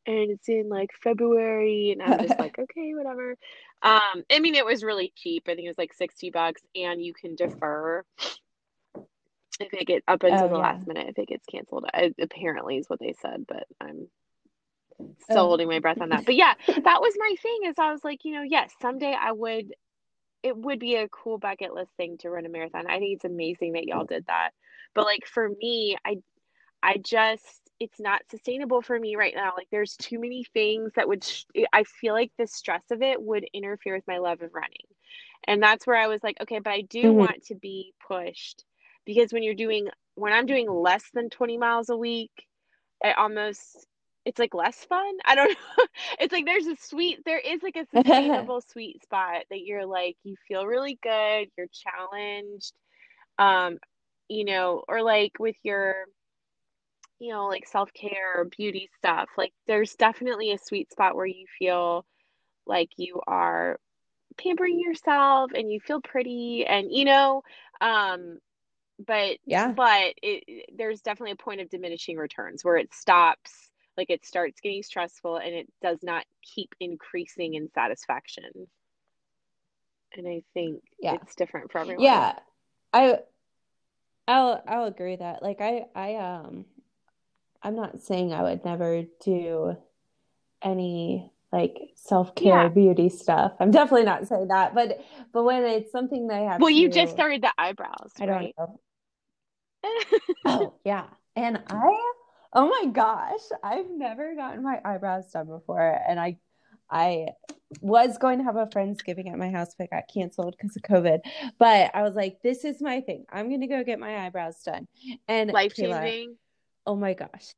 and 0.05 0.31
it's 0.31 0.49
in 0.49 0.69
like 0.69 0.89
February 1.01 1.91
and 1.91 2.01
I'm 2.01 2.27
just 2.27 2.39
like 2.39 2.57
okay 2.59 2.93
whatever. 2.93 3.35
Um 3.81 4.23
I 4.31 4.39
mean 4.39 4.55
it 4.55 4.65
was 4.65 4.83
really 4.83 5.13
cheap. 5.15 5.43
I 5.47 5.55
think 5.55 5.65
it 5.65 5.69
was 5.69 5.77
like 5.77 5.93
60 5.93 6.31
bucks 6.31 6.61
and 6.75 7.03
you 7.03 7.13
can 7.13 7.35
defer 7.35 8.03
if 9.59 9.73
it 9.73 9.87
gets 9.87 10.03
up 10.07 10.23
until 10.23 10.45
oh, 10.45 10.47
the 10.47 10.55
yeah. 10.55 10.61
last 10.61 10.87
minute 10.87 11.07
if 11.09 11.17
it 11.17 11.27
gets 11.27 11.45
canceled. 11.45 11.85
I, 11.93 12.13
apparently 12.19 12.77
is 12.77 12.89
what 12.89 12.99
they 12.99 13.13
said 13.21 13.45
but 13.47 13.65
I'm 13.79 14.07
still 15.23 15.39
oh. 15.39 15.47
holding 15.47 15.67
my 15.67 15.79
breath 15.79 16.01
on 16.01 16.09
that. 16.09 16.25
But 16.25 16.35
yeah 16.35 16.53
that 16.67 17.01
was 17.01 17.13
my 17.17 17.35
thing 17.41 17.59
is 17.65 17.75
I 17.79 17.91
was 17.91 18.03
like 18.03 18.25
you 18.25 18.33
know 18.33 18.43
yes 18.43 18.73
someday 18.81 19.15
I 19.19 19.31
would 19.31 19.73
it 20.41 20.57
would 20.57 20.79
be 20.79 20.95
a 20.95 21.07
cool 21.07 21.37
bucket 21.37 21.73
list 21.73 21.91
thing 21.95 22.17
to 22.17 22.29
run 22.29 22.45
a 22.45 22.49
marathon. 22.49 22.85
I 22.87 22.99
think 22.99 23.15
it's 23.15 23.25
amazing 23.25 23.73
that 23.73 23.85
y'all 23.85 24.03
did 24.03 24.25
that. 24.27 24.49
But 24.93 25.05
like 25.05 25.25
for 25.25 25.49
me 25.49 25.95
I 26.05 26.17
I 26.81 26.97
just 26.97 27.62
it's 27.83 27.99
not 27.99 28.21
sustainable 28.31 28.81
for 28.81 28.97
me 28.97 29.17
right 29.17 29.33
now. 29.35 29.51
Like 29.57 29.67
there's 29.69 29.97
too 29.97 30.17
many 30.17 30.45
things 30.53 30.93
that 30.95 31.07
would 31.07 31.23
sh- 31.23 31.43
I 31.73 31.83
feel 31.83 32.13
like 32.13 32.31
the 32.37 32.47
stress 32.47 32.83
of 32.91 33.01
it 33.01 33.21
would 33.21 33.45
interfere 33.53 33.95
with 33.95 34.07
my 34.07 34.19
love 34.19 34.41
of 34.41 34.53
running. 34.53 34.87
And 35.45 35.61
that's 35.61 35.85
where 35.85 35.97
I 35.97 36.07
was 36.07 36.23
like, 36.23 36.37
okay, 36.41 36.59
but 36.59 36.71
I 36.71 36.81
do 36.81 37.03
mm-hmm. 37.03 37.17
want 37.17 37.43
to 37.47 37.55
be 37.55 37.93
pushed 38.07 38.63
because 39.05 39.33
when 39.33 39.43
you're 39.43 39.53
doing 39.53 39.89
when 40.15 40.31
I'm 40.31 40.45
doing 40.45 40.71
less 40.71 41.03
than 41.13 41.29
20 41.29 41.57
miles 41.57 41.89
a 41.89 41.97
week, 41.97 42.31
I 43.03 43.11
almost 43.11 43.85
it's 44.23 44.39
like 44.39 44.53
less 44.53 44.77
fun. 44.85 45.17
I 45.25 45.35
don't 45.35 45.49
know. 45.77 45.85
It's 46.21 46.31
like 46.31 46.45
there's 46.45 46.67
a 46.67 46.77
sweet 46.77 47.19
there 47.25 47.39
is 47.39 47.61
like 47.61 47.75
a 47.75 47.85
sustainable 47.93 48.61
sweet 48.61 49.03
spot 49.03 49.43
that 49.49 49.65
you're 49.65 49.85
like 49.85 50.15
you 50.23 50.35
feel 50.47 50.65
really 50.65 50.97
good, 51.03 51.49
you're 51.57 51.67
challenged. 51.67 52.71
Um 53.37 53.77
you 54.29 54.45
know, 54.45 54.83
or 54.87 55.03
like 55.03 55.33
with 55.37 55.57
your 55.63 56.05
you 57.23 57.31
know, 57.31 57.47
like 57.47 57.67
self 57.67 57.93
care 57.93 58.45
beauty 58.45 58.89
stuff, 58.97 59.29
like 59.37 59.53
there's 59.67 59.95
definitely 59.95 60.51
a 60.51 60.57
sweet 60.57 60.91
spot 60.91 61.15
where 61.15 61.25
you 61.25 61.45
feel 61.57 62.05
like 62.65 62.89
you 62.97 63.21
are 63.27 63.79
pampering 64.37 64.79
yourself 64.79 65.51
and 65.55 65.71
you 65.71 65.79
feel 65.79 66.01
pretty 66.01 66.65
and 66.65 66.91
you 66.91 67.05
know 67.05 67.43
um 67.81 68.39
but 69.05 69.37
yeah. 69.45 69.71
but 69.71 70.13
it, 70.21 70.65
there's 70.75 71.01
definitely 71.01 71.31
a 71.31 71.35
point 71.35 71.61
of 71.61 71.69
diminishing 71.69 72.17
returns 72.17 72.63
where 72.63 72.77
it 72.77 72.93
stops 72.93 73.69
like 73.97 74.09
it 74.09 74.25
starts 74.25 74.59
getting 74.61 74.83
stressful 74.83 75.37
and 75.37 75.53
it 75.53 75.67
does 75.81 75.99
not 76.01 76.25
keep 76.41 76.73
increasing 76.79 77.53
in 77.53 77.69
satisfaction. 77.73 78.67
And 80.15 80.27
i 80.27 80.43
think 80.53 80.83
yeah. 80.99 81.15
it's 81.15 81.35
different 81.35 81.71
for 81.71 81.79
everyone. 81.79 82.03
Yeah. 82.03 82.33
I 82.91 83.19
i'll 84.27 84.63
i'll 84.67 84.85
agree 84.85 85.15
that. 85.15 85.41
Like 85.41 85.59
i 85.61 85.85
i 85.95 86.15
um 86.15 86.65
I'm 87.63 87.75
not 87.75 88.01
saying 88.01 88.33
I 88.33 88.43
would 88.43 88.65
never 88.65 89.03
do 89.23 89.77
any 90.61 91.31
like 91.51 91.91
self-care 91.95 92.63
yeah. 92.63 92.67
beauty 92.67 93.09
stuff. 93.09 93.53
I'm 93.59 93.71
definitely 93.71 94.05
not 94.05 94.27
saying 94.27 94.49
that, 94.49 94.75
but 94.75 94.99
but 95.31 95.43
when 95.43 95.63
it's 95.63 95.91
something 95.91 96.27
that 96.27 96.41
I 96.41 96.51
have 96.51 96.61
Well, 96.61 96.69
you 96.69 96.89
just 96.89 97.13
started 97.13 97.41
the 97.41 97.53
eyebrows, 97.57 98.11
I 98.19 98.25
right? 98.25 98.55
don't 98.57 98.69
know. 98.69 100.19
oh, 100.45 100.73
yeah. 100.83 101.05
And 101.35 101.61
I 101.67 102.11
oh 102.53 102.67
my 102.67 102.91
gosh, 102.91 103.41
I've 103.63 103.89
never 103.89 104.35
gotten 104.35 104.63
my 104.63 104.79
eyebrows 104.83 105.31
done 105.31 105.47
before 105.47 105.99
and 106.07 106.19
I 106.19 106.37
I 106.89 107.27
was 107.81 108.17
going 108.17 108.37
to 108.39 108.43
have 108.43 108.55
a 108.55 108.67
friendsgiving 108.67 109.31
at 109.31 109.37
my 109.37 109.49
house, 109.49 109.73
but 109.77 109.89
got 109.89 110.03
canceled 110.13 110.55
because 110.57 110.75
of 110.75 110.83
COVID. 110.83 111.19
But 111.57 111.91
I 111.95 112.03
was 112.03 112.13
like, 112.13 112.41
this 112.43 112.65
is 112.65 112.81
my 112.81 113.01
thing. 113.01 113.25
I'm 113.31 113.49
gonna 113.49 113.67
go 113.67 113.83
get 113.83 113.99
my 113.99 114.25
eyebrows 114.25 114.61
done. 114.63 114.87
And 115.27 115.51
life 115.51 115.75
changing 115.75 116.35
oh 116.85 116.95
my 116.95 117.13
gosh. 117.13 117.53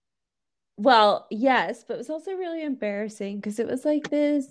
Well, 0.77 1.27
yes, 1.31 1.85
but 1.87 1.95
it 1.95 1.97
was 1.97 2.09
also 2.09 2.33
really 2.33 2.63
embarrassing 2.63 3.37
because 3.37 3.59
it 3.59 3.67
was 3.67 3.85
like 3.85 4.09
this 4.09 4.47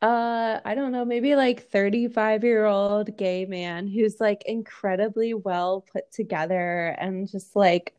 uh 0.00 0.60
I 0.64 0.74
don't 0.74 0.92
know, 0.92 1.04
maybe 1.04 1.34
like 1.34 1.70
35 1.70 2.44
year 2.44 2.66
old 2.66 3.16
gay 3.16 3.46
man 3.46 3.86
who's 3.88 4.20
like 4.20 4.42
incredibly 4.46 5.34
well 5.34 5.84
put 5.92 6.10
together 6.12 6.88
and 6.98 7.28
just 7.28 7.56
like 7.56 7.94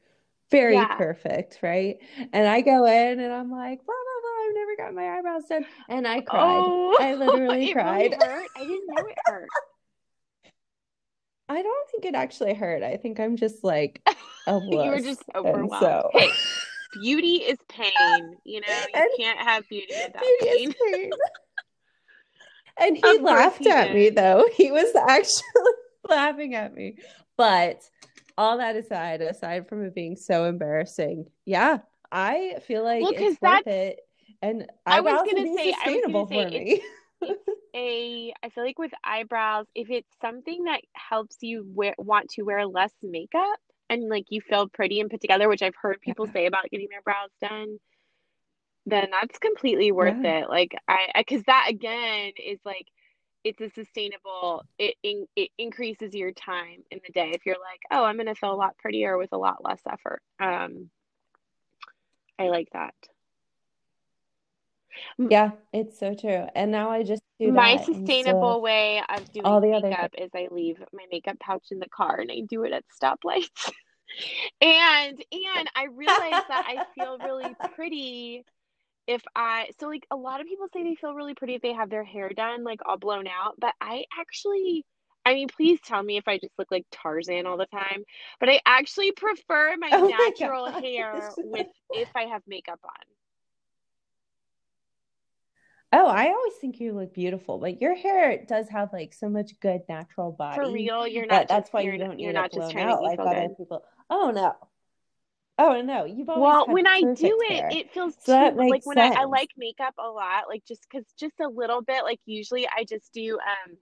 very 0.51 0.75
yeah. 0.75 0.95
perfect, 0.95 1.59
right? 1.61 1.97
And 2.33 2.47
I 2.47 2.61
go 2.61 2.85
in 2.85 3.19
and 3.19 3.33
I'm 3.33 3.51
like, 3.51 3.85
blah 3.85 3.95
blah 3.95 4.21
blah, 4.21 4.47
I've 4.47 4.55
never 4.55 4.75
got 4.77 4.93
my 4.93 5.17
eyebrows 5.17 5.45
done. 5.47 5.65
And 5.87 6.07
I 6.07 6.21
cried. 6.21 6.63
Oh, 6.65 6.97
I 6.99 7.13
literally 7.15 7.71
cried. 7.73 8.11
Really 8.11 8.25
hurt. 8.25 8.47
I 8.55 8.59
didn't 8.59 8.87
know 8.87 9.05
it 9.07 9.17
hurt. 9.25 9.49
I 11.49 11.63
don't 11.63 11.89
think 11.89 12.05
it 12.05 12.15
actually 12.15 12.53
hurt. 12.53 12.83
I 12.83 12.95
think 12.97 13.19
I'm 13.19 13.35
just 13.35 13.63
like 13.63 14.01
a 14.47 14.61
you 14.69 14.77
were 14.77 14.99
just 14.99 15.23
overwhelmed. 15.35 15.81
So... 15.81 16.09
Hey, 16.13 16.29
beauty 17.01 17.37
is 17.37 17.57
pain. 17.67 17.91
You 18.43 18.61
know, 18.61 18.67
you 18.67 18.93
and 18.93 19.09
can't 19.17 19.39
have 19.39 19.67
beauty 19.67 19.93
without 20.05 20.21
beauty 20.21 20.67
pain. 20.67 20.93
pain. 20.93 21.09
and 22.79 22.97
he 22.97 23.17
of 23.17 23.21
laughed 23.23 23.59
he 23.59 23.69
at 23.69 23.87
did. 23.87 23.95
me 23.95 24.09
though. 24.11 24.45
He 24.55 24.71
was 24.71 24.95
actually 24.95 25.43
laughing 26.07 26.53
at 26.53 26.73
me. 26.75 26.97
But 27.35 27.81
all 28.37 28.59
that 28.59 28.75
aside, 28.75 29.21
aside 29.21 29.67
from 29.67 29.83
it 29.83 29.95
being 29.95 30.17
so 30.17 30.45
embarrassing, 30.45 31.25
yeah, 31.45 31.79
I 32.11 32.57
feel 32.67 32.83
like 32.83 33.01
well, 33.01 33.13
it's 33.15 33.41
worth 33.41 33.65
it. 33.65 34.01
And 34.41 34.67
I 34.85 35.01
was 35.01 35.27
gonna 35.29 35.47
say, 35.55 35.73
sustainable 35.73 36.19
I 36.19 36.23
was 36.23 36.29
gonna 36.29 36.49
say, 36.49 36.59
for 36.59 36.63
me. 36.63 36.83
It's 37.21 37.49
a 37.75 38.33
I 38.43 38.49
feel 38.49 38.63
like 38.63 38.79
with 38.79 38.91
eyebrows, 39.03 39.67
if 39.75 39.89
it's 39.89 40.09
something 40.21 40.63
that 40.65 40.81
helps 40.93 41.37
you 41.41 41.65
wear, 41.73 41.95
want 41.97 42.29
to 42.31 42.43
wear 42.43 42.65
less 42.65 42.93
makeup 43.03 43.59
and 43.89 44.09
like 44.09 44.25
you 44.29 44.41
feel 44.41 44.67
pretty 44.69 44.99
and 44.99 45.09
put 45.09 45.21
together, 45.21 45.49
which 45.49 45.61
I've 45.63 45.75
heard 45.81 46.01
people 46.01 46.25
Yeah. 46.27 46.33
say 46.33 46.45
about 46.45 46.69
getting 46.71 46.87
their 46.89 47.01
brows 47.01 47.31
done, 47.41 47.79
then 48.85 49.09
that's 49.11 49.37
completely 49.39 49.91
worth 49.91 50.23
Yeah. 50.23 50.41
it. 50.41 50.49
Like 50.49 50.75
I, 50.87 51.07
because 51.17 51.43
that 51.43 51.67
again 51.69 52.31
is 52.37 52.59
like 52.65 52.87
it's 53.43 53.61
a 53.61 53.69
sustainable. 53.69 54.63
It 54.77 54.95
in, 55.03 55.25
it 55.35 55.49
increases 55.57 56.13
your 56.13 56.31
time 56.31 56.83
in 56.91 56.99
the 57.05 57.13
day. 57.13 57.31
If 57.33 57.45
you're 57.45 57.55
like, 57.55 57.79
oh, 57.91 58.03
I'm 58.03 58.17
gonna 58.17 58.35
feel 58.35 58.53
a 58.53 58.55
lot 58.55 58.77
prettier 58.77 59.17
with 59.17 59.29
a 59.31 59.37
lot 59.37 59.63
less 59.63 59.81
effort. 59.89 60.21
Um, 60.39 60.89
I 62.37 62.47
like 62.49 62.69
that. 62.73 62.93
Yeah, 65.17 65.51
it's 65.73 65.99
so 65.99 66.13
true. 66.15 66.47
And 66.55 66.71
now 66.71 66.89
I 66.91 67.03
just 67.03 67.23
do 67.39 67.51
My 67.51 67.77
that 67.77 67.85
sustainable 67.85 68.61
way 68.61 69.01
of 69.09 69.31
doing 69.31 69.45
all 69.45 69.61
the 69.61 69.73
other 69.73 69.97
makeup 69.97 70.11
is 70.17 70.29
I 70.35 70.47
leave 70.51 70.83
my 70.93 71.05
makeup 71.11 71.39
pouch 71.39 71.67
in 71.71 71.79
the 71.79 71.89
car 71.89 72.19
and 72.19 72.31
I 72.31 72.41
do 72.47 72.63
it 72.63 72.73
at 72.73 72.83
stoplights. 73.01 73.71
And 74.61 75.23
and 75.31 75.69
I 75.75 75.85
realize 75.93 76.41
that 76.47 76.61
I 76.65 76.81
feel 76.95 77.19
really 77.19 77.55
pretty 77.75 78.43
if 79.07 79.23
I 79.35 79.69
so 79.79 79.87
like 79.87 80.07
a 80.11 80.15
lot 80.17 80.41
of 80.41 80.47
people 80.47 80.67
say 80.73 80.83
they 80.83 80.95
feel 80.95 81.13
really 81.15 81.35
pretty 81.35 81.55
if 81.55 81.61
they 81.61 81.73
have 81.73 81.89
their 81.89 82.03
hair 82.03 82.29
done 82.29 82.63
like 82.63 82.81
all 82.85 82.97
blown 82.97 83.27
out, 83.27 83.55
but 83.59 83.73
I 83.81 84.05
actually 84.19 84.85
I 85.25 85.33
mean, 85.35 85.47
please 85.49 85.79
tell 85.85 86.03
me 86.03 86.17
if 86.17 86.27
I 86.27 86.37
just 86.39 86.53
look 86.59 86.71
like 86.71 86.85
Tarzan 86.91 87.45
all 87.47 87.57
the 87.57 87.67
time, 87.67 88.03
but 88.39 88.49
I 88.49 88.61
actually 88.65 89.11
prefer 89.13 89.75
my 89.77 89.91
Oh 89.93 90.13
my 90.17 90.31
natural 90.31 90.71
hair 90.71 91.33
with 91.41 91.67
if 91.93 92.09
I 92.15 92.23
have 92.23 92.43
makeup 92.47 92.79
on. 92.83 93.05
Oh, 95.91 96.05
I 96.05 96.27
always 96.29 96.53
think 96.61 96.79
you 96.79 96.93
look 96.93 97.13
beautiful, 97.13 97.57
but 97.57 97.81
your 97.81 97.95
hair 97.95 98.45
does 98.45 98.69
have 98.69 98.93
like 98.93 99.13
so 99.13 99.27
much 99.27 99.59
good 99.59 99.81
natural 99.89 100.31
body. 100.31 100.59
For 100.59 100.69
real, 100.69 101.07
you're 101.07 101.25
not 101.25 101.47
that's 101.47 101.73
why 101.73 101.81
you're 101.81 101.97
you 101.97 101.97
don't 101.97 102.19
you're 102.19 102.33
it 102.33 102.33
not 102.33 102.51
just 102.51 102.69
trying 102.69 102.87
to 102.87 102.93
out 102.93 103.01
me 103.01 103.09
like 103.09 103.19
other 103.25 103.49
good. 103.49 103.55
people. 103.57 103.83
Oh 104.09 104.31
no. 104.31 104.55
Oh 105.59 105.81
no, 105.81 106.05
you've 106.05 106.29
always 106.29 106.57
Well, 106.57 106.67
when 106.69 106.85
I 106.87 107.05
do 107.15 107.37
perfect 107.39 107.41
it, 107.41 107.65
it 107.69 107.91
feels 107.91 108.15
So 108.19 108.35
too 108.35 108.51
like 108.67 108.77
makes 108.77 108.85
when 108.85 108.99
I, 108.99 109.09
I 109.15 109.25
like 109.25 109.49
makeup 109.57 109.95
a 109.97 110.09
lot, 110.09 110.47
like 110.47 110.63
just 110.65 110.83
because 110.89 111.05
just 111.19 111.39
a 111.39 111.47
little 111.47 111.81
bit, 111.81 112.03
like 112.03 112.19
usually 112.25 112.67
I 112.67 112.83
just 112.83 113.11
do 113.13 113.39
um 113.39 113.77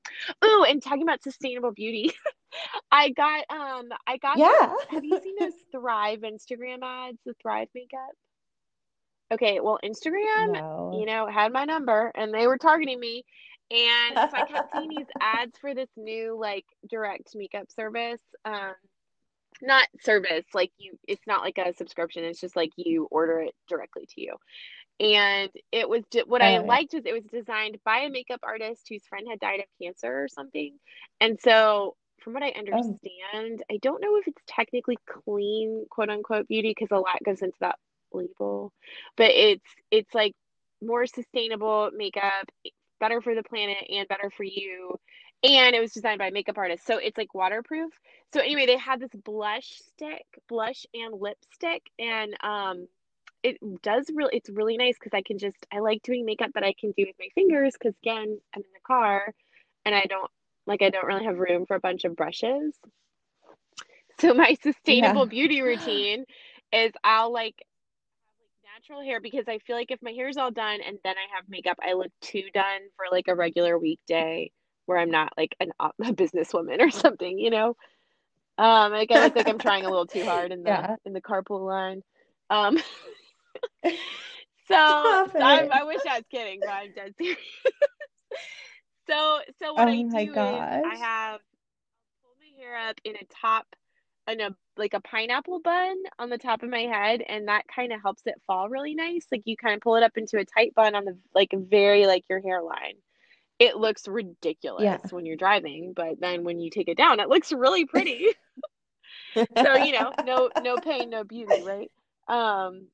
ooh, 0.46 0.64
and 0.64 0.82
talking 0.82 1.04
about 1.04 1.24
sustainable 1.24 1.72
beauty, 1.72 2.14
I 2.92 3.10
got 3.12 3.46
um 3.52 3.90
I 4.08 4.18
got 4.18 4.42
those 4.46 4.62
Yeah. 4.62 4.76
have 4.90 5.04
you 5.06 5.18
seen 5.18 5.36
those 5.38 5.54
Thrive 5.72 6.20
Instagram 6.22 6.80
ads, 6.84 7.20
the 7.26 7.34
Thrive 7.42 7.70
makeup? 7.76 8.00
Okay, 9.32 9.60
well, 9.60 9.80
Instagram, 9.84 10.62
you 10.90 11.06
know, 11.06 11.28
had 11.28 11.52
my 11.52 11.66
number 11.66 12.12
and 12.16 12.34
they 12.34 12.48
were 12.48 12.58
targeting 12.58 13.00
me. 13.00 13.24
And 13.70 14.24
so 14.30 14.38
I 14.38 14.44
kept 14.44 14.72
seeing 14.74 14.90
these 14.90 15.08
ads 15.22 15.58
for 15.60 15.76
this 15.76 15.90
new 15.98 16.38
like 16.40 16.66
direct 16.90 17.36
makeup 17.36 17.68
service. 17.76 18.22
Um 18.46 18.74
not 19.62 19.88
service 20.02 20.46
like 20.54 20.72
you 20.78 20.98
it's 21.08 21.26
not 21.26 21.42
like 21.42 21.58
a 21.58 21.74
subscription 21.74 22.24
it's 22.24 22.40
just 22.40 22.56
like 22.56 22.72
you 22.76 23.08
order 23.10 23.40
it 23.40 23.56
directly 23.68 24.06
to 24.06 24.22
you 24.22 24.36
and 25.00 25.50
it 25.72 25.88
was 25.88 26.04
what 26.26 26.42
i 26.42 26.58
Oh 26.58 26.66
liked 26.66 26.94
was 26.94 27.04
it 27.06 27.14
was 27.14 27.24
designed 27.26 27.78
by 27.84 28.00
a 28.00 28.10
makeup 28.10 28.40
artist 28.44 28.88
whose 28.90 29.06
friend 29.08 29.28
had 29.30 29.40
died 29.40 29.60
of 29.60 29.66
cancer 29.82 30.24
or 30.24 30.28
something 30.28 30.78
and 31.22 31.40
so 31.42 31.96
from 32.22 32.34
what 32.34 32.44
i 32.44 32.50
Oh 32.50 32.60
understand 32.60 33.64
i 33.72 33.78
don't 33.82 34.02
know 34.02 34.18
if 34.18 34.28
it's 34.28 34.42
technically 34.48 34.98
clean 35.08 35.86
quote 35.90 36.10
unquote 36.10 36.48
beauty 36.48 36.70
because 36.78 36.92
a 36.92 37.00
lot 37.00 37.24
goes 37.24 37.42
into 37.42 37.58
that 37.62 37.78
label 38.14 38.72
but 39.16 39.32
it's 39.32 39.66
it's 39.92 40.14
like 40.14 40.34
more 40.82 41.06
sustainable 41.06 41.90
makeup 41.96 42.50
better 43.00 43.22
for 43.22 43.36
the 43.36 43.44
planet 43.44 43.78
and 43.90 44.08
better 44.08 44.32
for 44.36 44.44
you 44.44 44.96
and 45.44 45.76
it 45.76 45.80
was 45.80 45.92
designed 45.92 46.20
by 46.20 46.28
a 46.28 46.32
makeup 46.32 46.58
artist 46.58 46.86
so 46.86 46.98
it's 46.98 47.18
like 47.18 47.34
waterproof 47.34 47.92
so 48.34 48.42
anyway, 48.42 48.66
they 48.66 48.78
had 48.78 49.00
this 49.00 49.12
blush 49.24 49.80
stick, 49.88 50.26
blush 50.50 50.86
and 50.94 51.20
lipstick, 51.20 51.84
and 51.98 52.36
um, 52.42 52.88
it 53.42 53.58
does 53.82 54.10
really. 54.14 54.36
It's 54.36 54.50
really 54.50 54.78
nice 54.78 54.96
because 55.00 55.14
I 55.14 55.22
can 55.22 55.38
just. 55.38 55.58
I 55.72 55.80
like 55.80 56.04
doing 56.04 56.26
makeup 56.26 56.52
that 56.56 56.64
I 56.64 56.74
can 56.78 56.92
do 56.92 57.06
with 57.06 57.16
my 57.20 57.28
fingers 57.36 57.74
because 57.74 57.96
again, 58.04 58.40
I'm 58.54 58.62
in 58.62 58.74
the 58.74 58.86
car, 58.86 59.34
and 59.86 59.96
I 59.96 60.06
don't 60.10 60.30
like. 60.66 60.82
I 60.82 60.90
don't 60.90 61.06
really 61.06 61.24
have 61.24 61.38
room 61.38 61.66
for 61.66 61.76
a 61.76 61.80
bunch 61.80 62.04
of 62.04 62.16
brushes. 62.16 62.76
So 64.20 64.34
my 64.34 64.58
sustainable 64.62 65.24
yeah. 65.26 65.30
beauty 65.30 65.62
routine 65.62 66.26
is 66.74 66.92
I'll 67.04 67.32
like 67.32 67.56
natural 68.88 69.06
hair 69.06 69.20
because 69.22 69.46
I 69.48 69.60
feel 69.60 69.76
like 69.76 69.92
if 69.92 70.00
my 70.02 70.12
hair 70.12 70.30
is 70.30 70.38
all 70.38 70.52
done 70.52 70.80
and 70.86 70.98
then 71.04 71.16
I 71.18 71.36
have 71.36 71.46
makeup, 71.50 71.78
I 71.82 71.94
look 71.94 72.12
too 72.22 72.44
done 72.54 72.82
for 72.96 73.06
like 73.12 73.28
a 73.28 73.36
regular 73.36 73.78
weekday 73.78 74.52
where 74.86 74.98
I'm 74.98 75.12
not 75.12 75.34
like 75.38 75.56
an, 75.60 75.72
a 75.80 76.14
businesswoman 76.14 76.80
or 76.82 76.92
something, 76.92 77.38
you 77.40 77.50
know? 77.50 77.76
Um, 78.58 78.92
like 78.92 79.12
I 79.12 79.32
like 79.36 79.48
I'm 79.48 79.60
trying 79.60 79.86
a 79.86 79.90
little 79.90 80.08
too 80.08 80.26
hard 80.26 80.52
in 80.52 80.64
the 80.64 80.84
Yeah. 80.84 80.96
in 81.06 81.14
the 81.14 81.22
carpool 81.22 81.66
line. 81.68 82.02
Um, 82.50 82.78
so 84.68 84.76
I'm, 85.40 85.72
I 85.72 85.84
wish 85.86 86.02
I 86.06 86.18
was 86.18 86.26
kidding, 86.32 86.62
but 86.64 86.72
I'm 86.72 86.92
dead 86.94 87.14
serious. 87.18 87.38
So 89.08 89.40
so 89.60 89.74
what 89.74 89.88
Oh 89.88 89.90
I 89.90 90.04
do 90.10 90.34
is 90.36 90.66
I 90.84 90.96
have 90.96 91.40
pull 92.22 92.36
my 92.40 92.62
hair 92.64 92.78
up 92.90 93.00
in 93.04 93.16
a 93.16 93.26
top 93.42 93.66
in 94.28 94.42
a 94.42 94.56
like 94.78 94.94
a 94.94 95.02
pineapple 95.02 95.60
bun 95.62 95.96
on 96.20 96.30
the 96.30 96.38
top 96.38 96.64
of 96.64 96.70
my 96.70 96.82
head, 96.82 97.22
and 97.28 97.48
that 97.48 97.66
kind 97.74 97.92
of 97.94 98.02
helps 98.02 98.24
it 98.26 98.36
fall 98.48 98.70
really 98.70 98.96
nice. 98.96 99.26
Like 99.32 99.44
you 99.46 99.58
kind 99.58 99.76
of 99.76 99.82
pull 99.82 99.96
it 99.96 100.04
up 100.04 100.18
into 100.18 100.38
a 100.40 100.46
tight 100.46 100.74
bun 100.76 100.96
on 100.96 101.06
the 101.06 101.18
like 101.34 101.52
very 101.54 102.06
like 102.08 102.26
your 102.30 102.42
hairline. 102.42 102.96
It 103.60 103.78
looks 103.78 104.08
ridiculous 104.08 105.02
Yeah. 105.02 105.10
when 105.12 105.26
you're 105.26 105.38
driving, 105.38 105.94
but 105.96 106.20
then 106.20 106.44
when 106.44 106.60
you 106.60 106.70
take 106.72 106.90
it 106.90 106.98
down, 106.98 107.20
it 107.22 107.30
looks 107.30 107.52
really 107.54 107.86
pretty. 107.86 108.28
So, 109.58 109.76
you 109.76 109.92
know, 109.92 110.14
no 110.20 110.52
no 110.56 110.78
pain, 110.80 111.10
no 111.10 111.24
beauty, 111.24 111.62
right? 111.62 111.92
Um, 112.28 112.88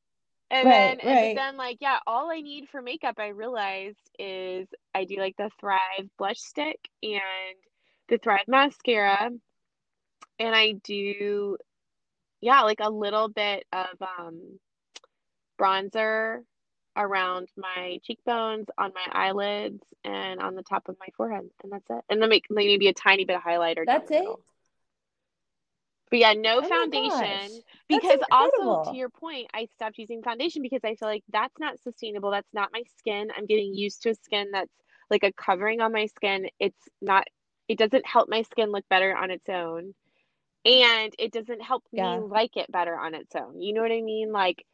and 0.52 0.70
Right, 0.70 0.72
then 0.72 1.00
and 1.02 1.22
right. 1.22 1.36
then 1.36 1.58
like 1.58 1.78
yeah, 1.82 2.00
all 2.08 2.32
I 2.32 2.42
need 2.42 2.70
for 2.70 2.82
makeup 2.82 3.16
I 3.20 3.30
realized 3.30 3.98
is 4.20 4.68
I 4.96 5.06
do 5.06 5.18
like 5.18 5.38
the 5.38 5.50
Thrive 5.60 6.10
blush 6.18 6.40
stick 6.40 6.80
and 7.04 7.58
the 8.10 8.18
Thrive 8.20 8.48
mascara 8.48 9.32
and 10.40 10.56
I 10.56 10.74
do 10.84 11.58
yeah, 12.42 12.62
like 12.62 12.80
a 12.82 12.90
little 12.90 13.30
bit 13.30 13.66
of 13.72 14.02
um 14.20 14.60
bronzer 15.60 16.42
around 16.96 17.48
my 17.58 18.00
cheekbones, 18.04 18.68
on 18.78 18.92
my 18.94 19.08
eyelids, 19.12 19.82
and 20.04 20.40
on 20.40 20.56
the 20.56 20.64
top 20.64 20.90
of 20.90 20.96
my 21.00 21.08
forehead, 21.16 21.50
and 21.64 21.72
that's 21.72 21.90
it. 21.90 22.04
And 22.10 22.22
then 22.22 22.30
make 22.30 22.46
maybe 22.50 22.88
a 22.88 22.94
tiny 22.94 23.26
bit 23.26 23.38
of 23.38 23.42
highlighter 23.42 23.86
That's 23.86 24.12
it? 24.12 24.28
But 26.10 26.20
yeah, 26.20 26.34
no 26.34 26.60
Oh 26.60 26.70
foundation 26.70 27.64
because 27.88 28.20
also 28.32 28.84
to 28.90 28.96
your 28.96 29.10
point, 29.10 29.48
I 29.54 29.66
stopped 29.74 29.98
using 29.98 30.22
foundation 30.22 30.62
because 30.62 30.82
I 30.84 30.96
feel 30.96 31.08
like 31.08 31.24
that's 31.32 31.58
not 31.60 31.80
sustainable. 31.80 32.30
That's 32.30 32.54
not 32.54 32.70
my 32.72 32.84
skin. 33.00 33.30
I'm 33.36 33.48
getting 33.48 33.74
used 33.74 34.04
to 34.04 34.12
a 34.12 34.16
skin 34.16 34.50
that's 34.52 34.72
like 35.10 35.24
a 35.24 35.32
covering 35.32 35.82
on 35.82 35.92
my 35.92 36.06
skin. 36.08 36.48
It's 36.60 36.78
not, 37.02 37.26
it 37.68 37.80
doesn't 37.80 38.06
help 38.06 38.30
my 38.30 38.44
skin 38.44 38.72
look 38.72 38.88
better 38.90 39.16
on 39.16 39.32
its 39.32 39.50
own. 39.50 39.96
And 40.66 41.14
it 41.20 41.32
doesn't 41.34 41.62
help 41.62 41.84
me 41.92 42.20
Yeah. 42.20 42.22
like 42.22 42.56
it 42.58 42.72
better 42.72 42.98
on 42.98 43.16
its 43.16 43.36
own. 43.36 43.60
You 43.62 43.74
know 43.74 43.82
what 43.82 43.92
I 43.92 44.02
mean? 44.02 44.32
Like, 44.32 44.66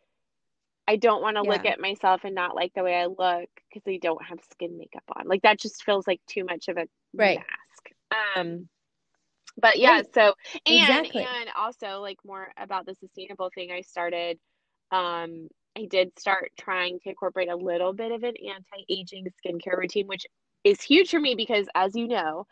I 0.88 0.95
don't 0.97 1.21
want 1.21 1.38
to 1.38 1.43
look 1.43 1.65
at 1.65 1.80
myself 1.80 2.21
and 2.23 2.36
not 2.36 2.56
like 2.56 2.73
the 2.75 2.84
way 2.84 2.95
I 2.95 3.06
look 3.08 3.49
because 3.69 3.84
I 3.88 3.97
don't 4.02 4.23
have 4.25 4.39
skin 4.52 4.78
makeup 4.78 5.04
on. 5.15 5.28
Like, 5.28 5.43
that 5.43 5.60
just 5.60 5.84
feels 5.84 6.08
like 6.08 6.21
too 6.28 6.45
much 6.45 6.67
of 6.67 6.78
a 6.78 6.88
Right. 7.13 7.39
mask. 7.39 7.91
Um, 8.36 8.69
but 9.58 9.80
yeah, 9.80 10.02
Right. 10.02 10.08
so 10.13 10.34
and 10.65 11.08
Exactly. 11.08 11.13
and 11.15 11.49
also 11.58 11.99
like 12.02 12.17
more 12.25 12.49
about 12.58 12.86
the 12.86 12.95
sustainable 12.95 13.49
thing 13.54 13.71
I 13.71 13.82
started 13.82 14.39
um 14.91 15.47
I 15.78 15.86
did 15.89 16.17
start 16.19 16.52
trying 16.60 16.99
to 17.02 17.10
incorporate 17.10 17.49
a 17.49 17.56
little 17.56 17.93
bit 17.93 18.12
of 18.12 18.23
an 18.23 18.34
anti-aging 18.47 19.25
skincare 19.45 19.78
routine, 19.78 20.08
which 20.08 20.25
is 20.63 20.82
huge 20.82 21.10
for 21.12 21.19
me 21.19 21.36
because 21.36 21.67
as 21.75 21.95
you 21.95 22.08
know, 22.08 22.45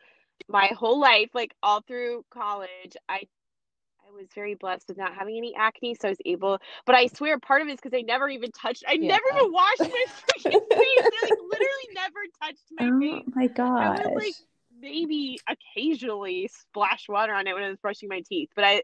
my 0.50 0.68
whole 0.68 1.00
life, 1.00 1.30
like 1.34 1.54
all 1.64 1.82
through 1.82 2.24
college, 2.32 2.96
I 3.10 3.28
I 4.08 4.12
was 4.12 4.28
very 4.34 4.56
blessed 4.56 4.86
with 4.88 4.98
not 4.98 5.14
having 5.14 5.36
any 5.38 5.54
acne, 5.56 5.96
so 5.96 6.08
I 6.08 6.12
was 6.12 6.18
able, 6.26 6.60
but 6.86 6.96
I 6.96 7.08
swear 7.08 7.40
part 7.40 7.62
of 7.62 7.68
it 7.68 7.72
is 7.74 7.80
because 7.82 7.98
I 7.98 8.02
never 8.02 8.30
even 8.30 8.52
touched, 8.52 8.84
I 8.88 8.96
Yeah. 8.96 9.10
never 9.10 9.26
even 9.38 9.52
washed 9.52 9.82
my 9.82 10.06
freaking 10.08 10.62
face. 10.78 11.08
I 11.12 11.26
like 11.26 11.34
literally 11.38 11.88
never 11.94 12.20
touched 12.42 12.64
my 12.72 12.84
face. 12.84 12.94
Oh 12.94 13.24
face. 13.26 13.34
my 13.36 13.48
God, 13.48 13.82
I 13.84 13.90
would 13.90 14.16
like 14.16 14.36
maybe 14.80 15.40
occasionally 15.50 16.50
splash 16.54 17.10
water 17.10 17.34
on 17.34 17.48
it 17.48 17.54
when 17.54 17.64
I 17.64 17.70
was 17.70 17.80
brushing 17.80 18.10
my 18.10 18.22
teeth, 18.28 18.50
but 18.56 18.64
I 18.64 18.84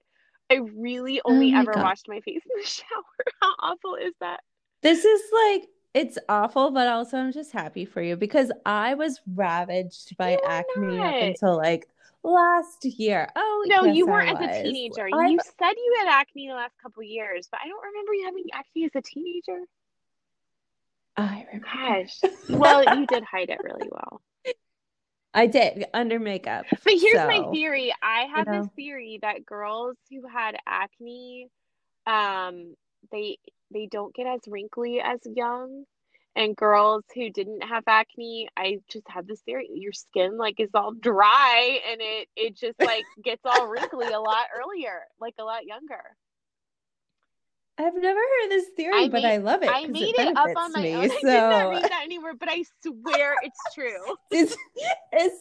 I 0.50 0.56
really 0.76 1.22
Oh 1.26 1.34
only 1.34 1.52
my 1.52 1.60
ever 1.62 1.72
God. 1.72 1.84
washed 1.84 2.08
my 2.10 2.20
face 2.20 2.42
in 2.46 2.62
the 2.62 2.68
shower. 2.68 3.34
How 3.42 3.54
awful 3.60 3.96
is 3.96 4.14
that? 4.20 4.42
This 4.82 5.06
is 5.06 5.22
like, 5.32 5.64
it's 5.94 6.18
awful, 6.28 6.72
but 6.72 6.88
also 6.88 7.18
I'm 7.18 7.32
just 7.32 7.52
happy 7.52 7.86
for 7.86 8.02
you 8.02 8.16
because 8.16 8.52
I 8.66 8.96
was 8.96 9.22
ravaged 9.36 10.18
by 10.18 10.32
You 10.32 10.40
acne 10.48 10.98
were 10.98 11.06
up 11.06 11.16
until 11.22 11.58
like 11.58 11.88
last 12.24 12.86
year. 12.86 13.30
Oh, 13.36 13.66
No, 13.68 13.84
yes, 13.86 13.96
you 13.96 14.08
weren't 14.08 14.42
as 14.42 14.58
a 14.58 14.64
teenager. 14.64 15.08
I've 15.14 15.32
You 15.32 15.40
said 15.60 15.74
you 15.76 15.96
had 16.00 16.08
acne 16.08 16.48
the 16.48 16.56
last 16.56 16.74
couple 16.82 17.04
years, 17.04 17.48
but 17.52 17.60
I 17.64 17.68
don't 17.68 17.84
remember 17.84 18.14
you 18.14 18.26
having 18.26 18.46
acne 18.54 18.86
as 18.86 18.92
a 18.96 19.02
teenager. 19.02 19.66
I 21.16 21.46
remember. 21.48 21.68
Gosh. 21.72 22.22
Well, 22.50 22.98
you 22.98 23.06
did 23.06 23.24
hide 23.24 23.50
it 23.50 23.60
really 23.64 23.90
well. 23.92 24.22
I 25.36 25.48
did 25.48 25.86
under 25.94 26.20
makeup. 26.20 26.66
But 26.72 26.94
here's 26.94 27.18
so, 27.18 27.28
my 27.28 27.52
theory. 27.52 27.94
I 28.02 28.28
have 28.36 28.48
know. 28.48 28.62
this 28.62 28.72
theory 28.76 29.20
that 29.22 29.46
girls 29.46 29.98
who 30.10 30.28
had 30.28 30.56
acne, 30.66 31.50
um, 32.08 32.76
they 33.12 33.38
they 33.74 33.88
don't 33.88 34.14
get 34.16 34.28
as 34.28 34.42
wrinkly 34.48 35.02
as 35.02 35.20
young. 35.26 35.86
And 36.36 36.56
girls 36.56 37.04
who 37.14 37.30
didn't 37.30 37.62
have 37.64 37.84
acne, 37.86 38.50
I 38.58 38.80
just 38.90 39.08
have 39.08 39.28
this 39.28 39.42
theory. 39.42 39.70
Your 39.72 39.94
skin 39.94 40.38
like 40.38 40.60
is 40.60 40.72
all 40.74 40.94
dry 40.94 41.80
and 41.92 42.02
it 42.02 42.28
it 42.36 42.56
just 42.58 42.80
like 42.80 43.04
gets 43.24 43.42
all 43.46 43.68
wrinkly 43.68 44.08
a 44.08 44.20
lot 44.20 44.48
earlier, 44.58 45.02
like 45.20 45.36
a 45.40 45.44
lot 45.44 45.66
younger. 45.66 46.02
I've 47.78 47.96
never 47.96 48.20
heard 48.20 48.50
this 48.52 48.68
theory, 48.76 48.94
I 48.96 49.08
but 49.10 49.24
made- 49.24 49.26
I 49.26 49.38
love 49.38 49.64
it. 49.64 49.70
i 49.70 49.88
made 49.88 50.16
it 50.16 50.38
up 50.38 50.50
on 50.56 50.72
my 50.72 50.82
me, 50.84 50.94
own. 50.94 51.04
I 51.06 51.08
So 51.08 51.16
did 51.22 51.28
not 51.28 51.70
read 51.70 51.84
that 51.84 52.02
anywhere, 52.04 52.34
but 52.40 52.50
I 52.50 52.64
swear 52.84 53.36
it's 53.44 53.74
true. 53.74 54.16
is, 54.32 54.56
is 55.20 55.32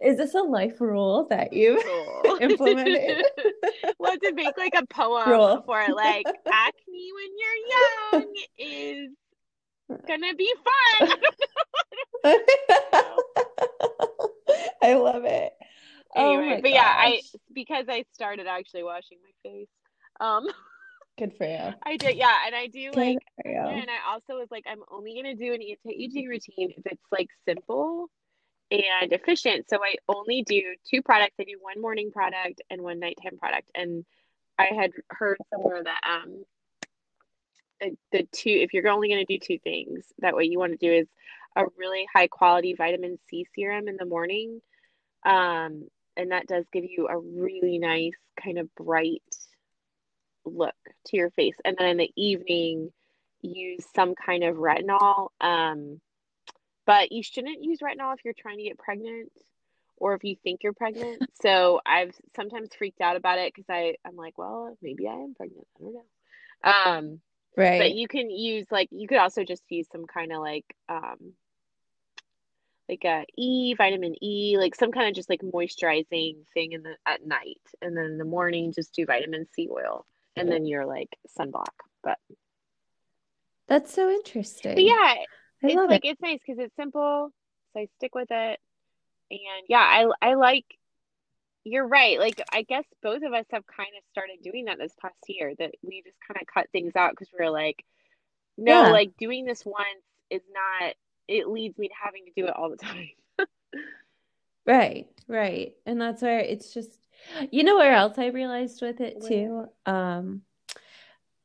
is 0.00 0.16
this 0.16 0.34
a 0.34 0.40
life 0.40 0.80
rule 0.80 1.26
that 1.30 1.52
you 1.52 1.80
Cool. 1.84 2.36
implemented? 2.40 3.24
We'll 3.98 4.16
to 4.18 4.32
make 4.32 4.56
like 4.56 4.74
a 4.76 4.86
poem 4.86 5.28
Rule. 5.28 5.62
for 5.64 5.84
like 5.94 6.26
acne 6.26 7.10
when 7.14 7.30
you're 7.38 8.20
young 8.22 8.34
is 8.58 9.10
gonna 10.08 10.34
be 10.34 10.52
fun. 10.98 11.08
I 14.82 14.94
love 14.94 15.24
it. 15.24 15.52
oh 16.16 16.38
anyway, 16.38 16.54
my 16.56 16.60
but 16.62 16.70
yeah, 16.72 16.92
I 16.96 17.20
because 17.54 17.86
I 17.88 18.04
started 18.12 18.46
actually 18.46 18.82
washing 18.82 19.18
my 19.22 19.50
face. 19.50 19.68
Um, 20.20 20.46
good 21.18 21.32
for 21.36 21.46
you. 21.46 21.74
I 21.84 21.96
did, 21.96 22.16
yeah, 22.16 22.36
and 22.46 22.54
I 22.54 22.66
do 22.66 22.90
Good 22.90 22.96
like, 22.96 23.18
and 23.44 23.88
I 23.88 24.12
also 24.12 24.38
was 24.40 24.48
like, 24.50 24.64
I'm 24.68 24.82
only 24.90 25.14
gonna 25.14 25.34
do 25.36 25.52
an 25.54 25.60
anti-aging 25.62 26.26
routine 26.26 26.72
if 26.76 26.82
it's 26.86 27.02
like 27.12 27.28
simple 27.48 28.08
and 28.72 29.12
efficient. 29.12 29.68
So 29.68 29.78
I 29.82 29.96
only 30.08 30.42
do 30.42 30.62
two 30.88 31.02
products. 31.02 31.34
I 31.38 31.44
do 31.44 31.58
one 31.60 31.80
morning 31.80 32.10
product 32.10 32.62
and 32.70 32.80
one 32.80 32.98
nighttime 32.98 33.38
product. 33.38 33.70
And 33.74 34.04
I 34.58 34.70
had 34.74 34.92
heard 35.10 35.38
somewhere 35.52 35.82
that 35.84 36.00
um 36.08 36.44
the, 38.12 38.22
two 38.32 38.50
if 38.50 38.72
you're 38.72 38.88
only 38.88 39.08
going 39.08 39.26
to 39.26 39.38
do 39.38 39.44
two 39.44 39.58
things, 39.58 40.06
that 40.20 40.34
what 40.34 40.46
you 40.46 40.58
want 40.58 40.72
to 40.72 40.78
do 40.78 40.92
is 40.92 41.06
a 41.56 41.64
really 41.76 42.06
high 42.14 42.28
quality 42.28 42.74
vitamin 42.74 43.18
C 43.28 43.46
serum 43.54 43.88
in 43.88 43.96
the 43.98 44.06
morning. 44.06 44.60
Um 45.24 45.88
and 46.16 46.30
that 46.30 46.46
does 46.46 46.64
give 46.72 46.84
you 46.84 47.08
a 47.08 47.18
really 47.18 47.78
nice 47.78 48.12
kind 48.42 48.58
of 48.58 48.74
bright 48.74 49.22
look 50.44 50.74
to 51.06 51.16
your 51.16 51.30
face. 51.30 51.56
And 51.64 51.76
then 51.78 51.88
in 51.88 51.96
the 51.98 52.12
evening 52.16 52.90
use 53.42 53.84
some 53.94 54.14
kind 54.14 54.44
of 54.44 54.56
retinol. 54.56 55.28
Um 55.40 56.00
but 56.86 57.12
you 57.12 57.22
shouldn't 57.22 57.62
use 57.62 57.80
retinol 57.80 58.14
if 58.14 58.24
you're 58.24 58.34
trying 58.34 58.58
to 58.58 58.64
get 58.64 58.78
pregnant 58.78 59.30
or 59.96 60.14
if 60.14 60.24
you 60.24 60.36
think 60.42 60.62
you're 60.62 60.72
pregnant. 60.72 61.22
So 61.42 61.80
I've 61.84 62.14
sometimes 62.36 62.68
freaked 62.78 63.00
out 63.00 63.16
about 63.16 63.40
it 63.40 63.52
because 63.52 63.68
I 63.68 63.96
I'm 64.06 64.14
like, 64.14 64.38
well, 64.38 64.76
maybe 64.80 65.08
I 65.08 65.14
am 65.14 65.34
pregnant. 65.34 65.66
I 65.76 65.82
don't 65.82 65.94
know. 65.94 67.00
Um, 67.00 67.20
Right. 67.56 67.78
but 67.80 67.92
you 67.92 68.06
can 68.06 68.30
use 68.30 68.66
like 68.70 68.88
you 68.92 69.08
could 69.08 69.18
also 69.18 69.42
just 69.44 69.64
use 69.68 69.88
some 69.90 70.06
kind 70.06 70.32
of 70.32 70.38
like 70.40 70.64
um 70.88 71.32
like 72.88 73.04
a 73.04 73.24
E 73.36 73.74
vitamin 73.74 74.14
E, 74.22 74.56
like 74.58 74.74
some 74.74 74.92
kind 74.92 75.08
of 75.08 75.14
just 75.14 75.30
like 75.30 75.40
moisturizing 75.40 76.36
thing 76.54 76.72
in 76.72 76.82
the 76.82 76.94
at 77.06 77.26
night, 77.26 77.60
and 77.80 77.96
then 77.96 78.04
in 78.04 78.18
the 78.18 78.24
morning 78.24 78.72
just 78.72 78.94
do 78.94 79.04
vitamin 79.06 79.46
C 79.52 79.68
oil, 79.70 80.06
and 80.36 80.50
then 80.50 80.64
you're 80.66 80.86
like 80.86 81.08
sunblock. 81.38 81.66
But, 82.04 82.18
That's 83.66 83.92
so 83.92 84.10
interesting. 84.10 84.74
but 84.74 84.84
yeah, 84.84 85.14
I 85.62 85.68
it's 85.68 85.82
love 85.82 85.90
like 85.90 86.02
it. 86.02 86.04
it's 86.04 86.20
nice 86.20 86.38
because 86.46 86.58
it's 86.62 86.76
simple, 86.76 87.30
so 87.72 87.80
I 87.80 87.88
stick 87.98 88.14
with 88.14 88.28
it. 88.30 88.60
And 89.30 89.66
yeah, 89.68 89.78
I 89.80 90.06
I 90.22 90.34
like 90.34 90.66
you're 91.64 91.86
right. 91.86 92.18
Like 92.18 92.40
I 92.52 92.62
guess 92.62 92.84
both 93.02 93.22
of 93.22 93.32
us 93.32 93.46
have 93.52 93.64
kind 93.66 93.90
of 93.96 94.04
started 94.10 94.38
doing 94.42 94.66
that 94.66 94.78
this 94.78 94.94
past 95.00 95.14
year 95.28 95.54
that 95.58 95.72
we 95.82 96.02
just 96.02 96.16
kind 96.26 96.40
of 96.40 96.46
cut 96.52 96.68
things 96.72 96.92
out 96.96 97.12
because 97.12 97.28
we 97.38 97.44
are 97.44 97.50
like, 97.50 97.84
no, 98.58 98.84
Yeah. 98.84 98.88
like 98.88 99.16
doing 99.18 99.46
this 99.46 99.64
once 99.66 99.86
is 100.30 100.42
not 100.52 100.94
it 101.28 101.48
leads 101.48 101.78
me 101.78 101.88
to 101.88 101.94
having 102.02 102.24
to 102.26 102.32
do 102.36 102.46
it 102.48 102.54
all 102.56 102.70
the 102.70 102.76
time. 102.78 103.10
Right, 104.66 105.08
right. 105.26 105.74
And 105.86 106.00
that's 106.00 106.22
where 106.22 106.38
it's 106.38 106.72
just, 106.72 107.08
you 107.50 107.64
know 107.64 107.76
where 107.76 107.94
else 107.94 108.18
I 108.18 108.26
realized 108.26 108.80
with 108.82 109.00
it 109.00 109.20
too? 109.20 109.66
Um, 109.86 110.42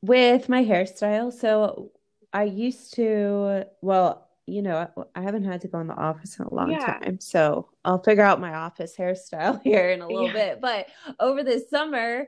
with 0.02 0.50
my 0.50 0.64
hairstyle. 0.64 1.32
So 1.34 1.92
I 2.34 2.44
used 2.44 2.94
to, 2.96 3.64
well, 3.82 4.28
you 4.46 4.62
know, 4.62 4.90
I 5.16 5.22
haven't 5.22 5.44
had 5.44 5.62
to 5.62 5.68
go 5.68 5.80
in 5.80 5.88
the 5.88 5.94
office 5.96 6.40
in 6.40 6.46
a 6.46 6.54
long 6.54 6.72
Yeah. 6.72 6.98
time. 7.00 7.20
So 7.20 7.70
I'll 7.84 8.02
figure 8.02 8.24
out 8.24 8.40
my 8.40 8.54
office 8.54 8.96
hairstyle 8.98 9.62
here 9.64 9.90
in 9.90 10.02
a 10.02 10.08
little 10.08 10.28
Yeah. 10.28 10.34
bit. 10.34 10.62
But 10.62 10.88
over 11.20 11.44
this 11.44 11.70
summer, 11.70 12.28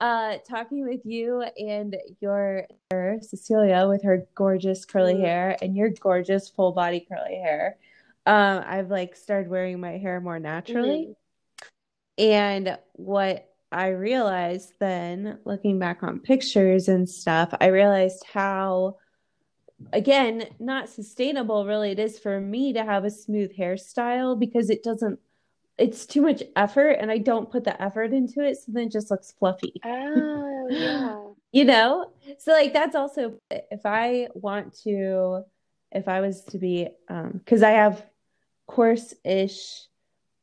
uh, 0.00 0.38
talking 0.48 0.86
with 0.86 1.04
you 1.04 1.42
and 1.58 1.96
your 2.20 2.66
Cecilia 3.20 3.86
with 3.86 4.02
her 4.02 4.26
gorgeous 4.34 4.84
curly 4.84 5.14
Mhm. 5.14 5.20
hair 5.20 5.56
and 5.60 5.76
your 5.76 5.90
gorgeous 5.90 6.48
full 6.48 6.72
body 6.72 7.06
curly 7.06 7.36
hair, 7.36 7.76
um, 8.24 8.64
I've 8.66 8.90
like 8.90 9.14
started 9.14 9.50
wearing 9.50 9.78
my 9.80 9.98
hair 9.98 10.20
more 10.20 10.38
naturally. 10.38 11.14
And 12.16 12.78
what 12.94 13.50
I 13.70 13.88
realized 13.88 14.72
then, 14.80 15.38
looking 15.44 15.78
back 15.78 16.02
on 16.02 16.20
pictures 16.20 16.88
and 16.88 17.08
stuff, 17.08 17.52
I 17.60 17.66
realized 17.66 18.24
how, 18.32 18.96
again, 19.92 20.46
not 20.58 20.88
sustainable 20.88 21.66
really 21.66 21.90
it 21.90 21.98
is 21.98 22.18
for 22.18 22.40
me 22.40 22.72
to 22.72 22.84
have 22.84 23.04
a 23.04 23.10
smooth 23.10 23.56
hairstyle 23.56 24.38
because 24.38 24.70
it 24.70 24.82
doesn't, 24.82 25.18
it's 25.76 26.06
too 26.06 26.22
much 26.22 26.42
effort 26.56 26.92
and 26.92 27.10
I 27.10 27.18
don't 27.18 27.50
put 27.50 27.64
the 27.64 27.80
effort 27.80 28.12
into 28.12 28.44
it. 28.44 28.56
So 28.56 28.72
then 28.72 28.84
it 28.84 28.92
just 28.92 29.10
looks 29.10 29.32
fluffy, 29.38 29.80
Oh 29.84 30.68
yeah. 30.70 31.18
you 31.52 31.64
know? 31.64 32.12
So, 32.38 32.52
like, 32.52 32.72
that's 32.72 32.96
also 32.96 33.40
if 33.50 33.84
I 33.84 34.28
want 34.34 34.74
to, 34.82 35.44
if 35.92 36.08
I 36.08 36.20
was 36.20 36.42
to 36.46 36.58
be, 36.58 36.88
um, 37.08 37.40
because 37.44 37.62
I 37.62 37.70
have 37.70 38.04
coarse 38.66 39.14
ish, 39.24 39.86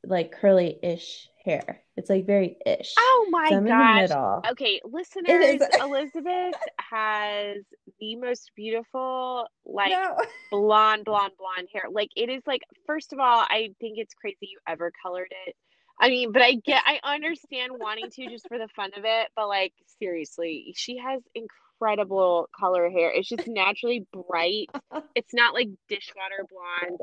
like 0.03 0.31
curly 0.31 0.79
ish 0.81 1.29
hair. 1.45 1.81
It's 1.95 2.09
like 2.09 2.25
very 2.25 2.57
ish. 2.65 2.93
Oh 2.97 3.27
my 3.29 3.47
So 3.49 3.55
I'm 3.57 3.67
in 3.67 4.03
the 4.03 4.07
gosh. 4.13 4.51
Okay, 4.51 4.81
listeners, 4.91 5.61
is. 5.61 5.67
Elizabeth 5.79 6.55
has 6.91 7.57
the 7.99 8.15
most 8.17 8.51
beautiful, 8.55 9.47
like 9.65 9.91
No. 9.91 10.17
blonde, 10.51 11.05
blonde, 11.05 11.33
blonde 11.37 11.69
hair. 11.71 11.83
Like 11.91 12.09
it 12.15 12.29
is 12.29 12.41
like, 12.45 12.61
first 12.85 13.13
of 13.13 13.19
all, 13.19 13.45
I 13.49 13.69
think 13.79 13.97
it's 13.97 14.13
crazy 14.13 14.37
you 14.41 14.59
ever 14.67 14.91
colored 15.01 15.31
it. 15.47 15.55
I 15.99 16.09
mean, 16.09 16.33
but 16.33 16.41
I 16.41 16.55
get, 16.55 16.83
I 16.85 16.99
understand 17.03 17.71
wanting 17.79 18.09
to 18.09 18.29
just 18.29 18.47
for 18.49 18.57
the 18.57 18.67
fun 18.75 18.91
of 18.97 19.05
it, 19.05 19.29
but 19.33 19.47
like 19.47 19.71
seriously, 19.99 20.73
she 20.75 20.97
has 20.97 21.21
incredible 21.33 22.49
color 22.57 22.89
hair. 22.89 23.11
It's 23.11 23.29
just 23.29 23.47
naturally 23.47 24.05
bright. 24.11 24.69
It's 25.15 25.33
not 25.33 25.53
like 25.53 25.69
dishwater 25.87 26.45
blonde. 26.49 26.99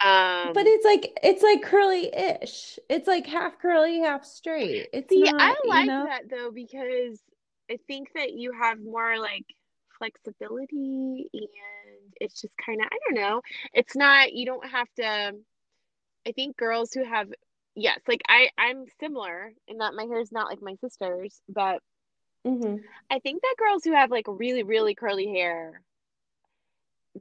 Um, 0.00 0.54
But 0.54 0.66
it's 0.66 0.84
like 0.84 1.18
it's 1.22 1.42
like 1.42 1.62
curly-ish. 1.62 2.78
It's 2.88 3.06
like 3.08 3.26
half 3.26 3.58
curly, 3.58 4.00
half 4.00 4.24
straight. 4.24 4.88
It's 4.92 5.14
See, 5.14 5.16
not, 5.16 5.34
I 5.38 5.60
you 5.64 5.82
like 5.82 5.84
know? 5.84 6.08
that 6.08 6.28
though 6.28 6.50
because 6.50 7.20
I 7.70 7.78
think 7.86 8.12
that 8.14 8.32
you 8.32 8.52
have 8.52 8.78
more 8.80 9.18
like 9.18 9.46
flexibility 9.98 11.28
and 11.32 12.14
it's 12.20 12.40
just 12.40 12.54
kind 12.64 12.80
of, 12.80 12.88
I 12.92 12.98
don't 13.04 13.20
know, 13.20 13.42
it's 13.72 13.96
not, 13.96 14.32
you 14.32 14.46
don't 14.46 14.68
have 14.68 14.88
to, 14.96 15.32
I 16.26 16.32
think 16.32 16.56
girls 16.56 16.92
who 16.94 17.04
have, 17.04 17.30
yes, 17.76 18.00
like 18.08 18.22
I, 18.28 18.50
I'm 18.58 18.86
similar 19.00 19.52
in 19.68 19.78
that 19.78 19.94
my 19.94 20.04
hair 20.04 20.20
is 20.20 20.32
not 20.32 20.48
like 20.50 20.62
my 20.62 20.76
sister's, 20.76 21.40
but 21.48 21.80
Mhm. 22.44 22.88
I 23.10 23.18
think 23.18 23.42
that 23.42 23.54
girls 23.58 23.84
who 23.84 23.92
have 23.92 24.10
like 24.10 24.26
really, 24.28 24.62
really 24.62 24.94
curly 24.94 25.26
hair, 25.28 25.82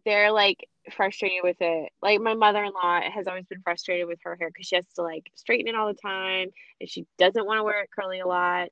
they're 0.06 0.32
like 0.32 0.68
frustrated 0.92 1.40
with 1.44 1.58
it. 1.60 1.92
Like 2.02 2.20
my 2.22 2.34
mother-in-law 2.34 3.02
has 3.14 3.28
always 3.28 3.46
been 3.46 3.62
frustrated 3.62 4.08
with 4.08 4.20
her 4.24 4.36
hair 4.36 4.50
because 4.50 4.68
she 4.68 4.76
has 4.76 4.86
to 4.96 5.02
like 5.04 5.30
straighten 5.36 5.68
it 5.68 5.76
all 5.76 5.88
the 5.88 6.00
time 6.02 6.50
and 6.80 6.90
she 6.90 7.06
doesn't 7.18 7.46
want 7.46 7.60
to 7.60 7.64
wear 7.64 7.82
it 7.84 7.90
curly 7.98 8.20
a 8.20 8.28
lot. 8.28 8.70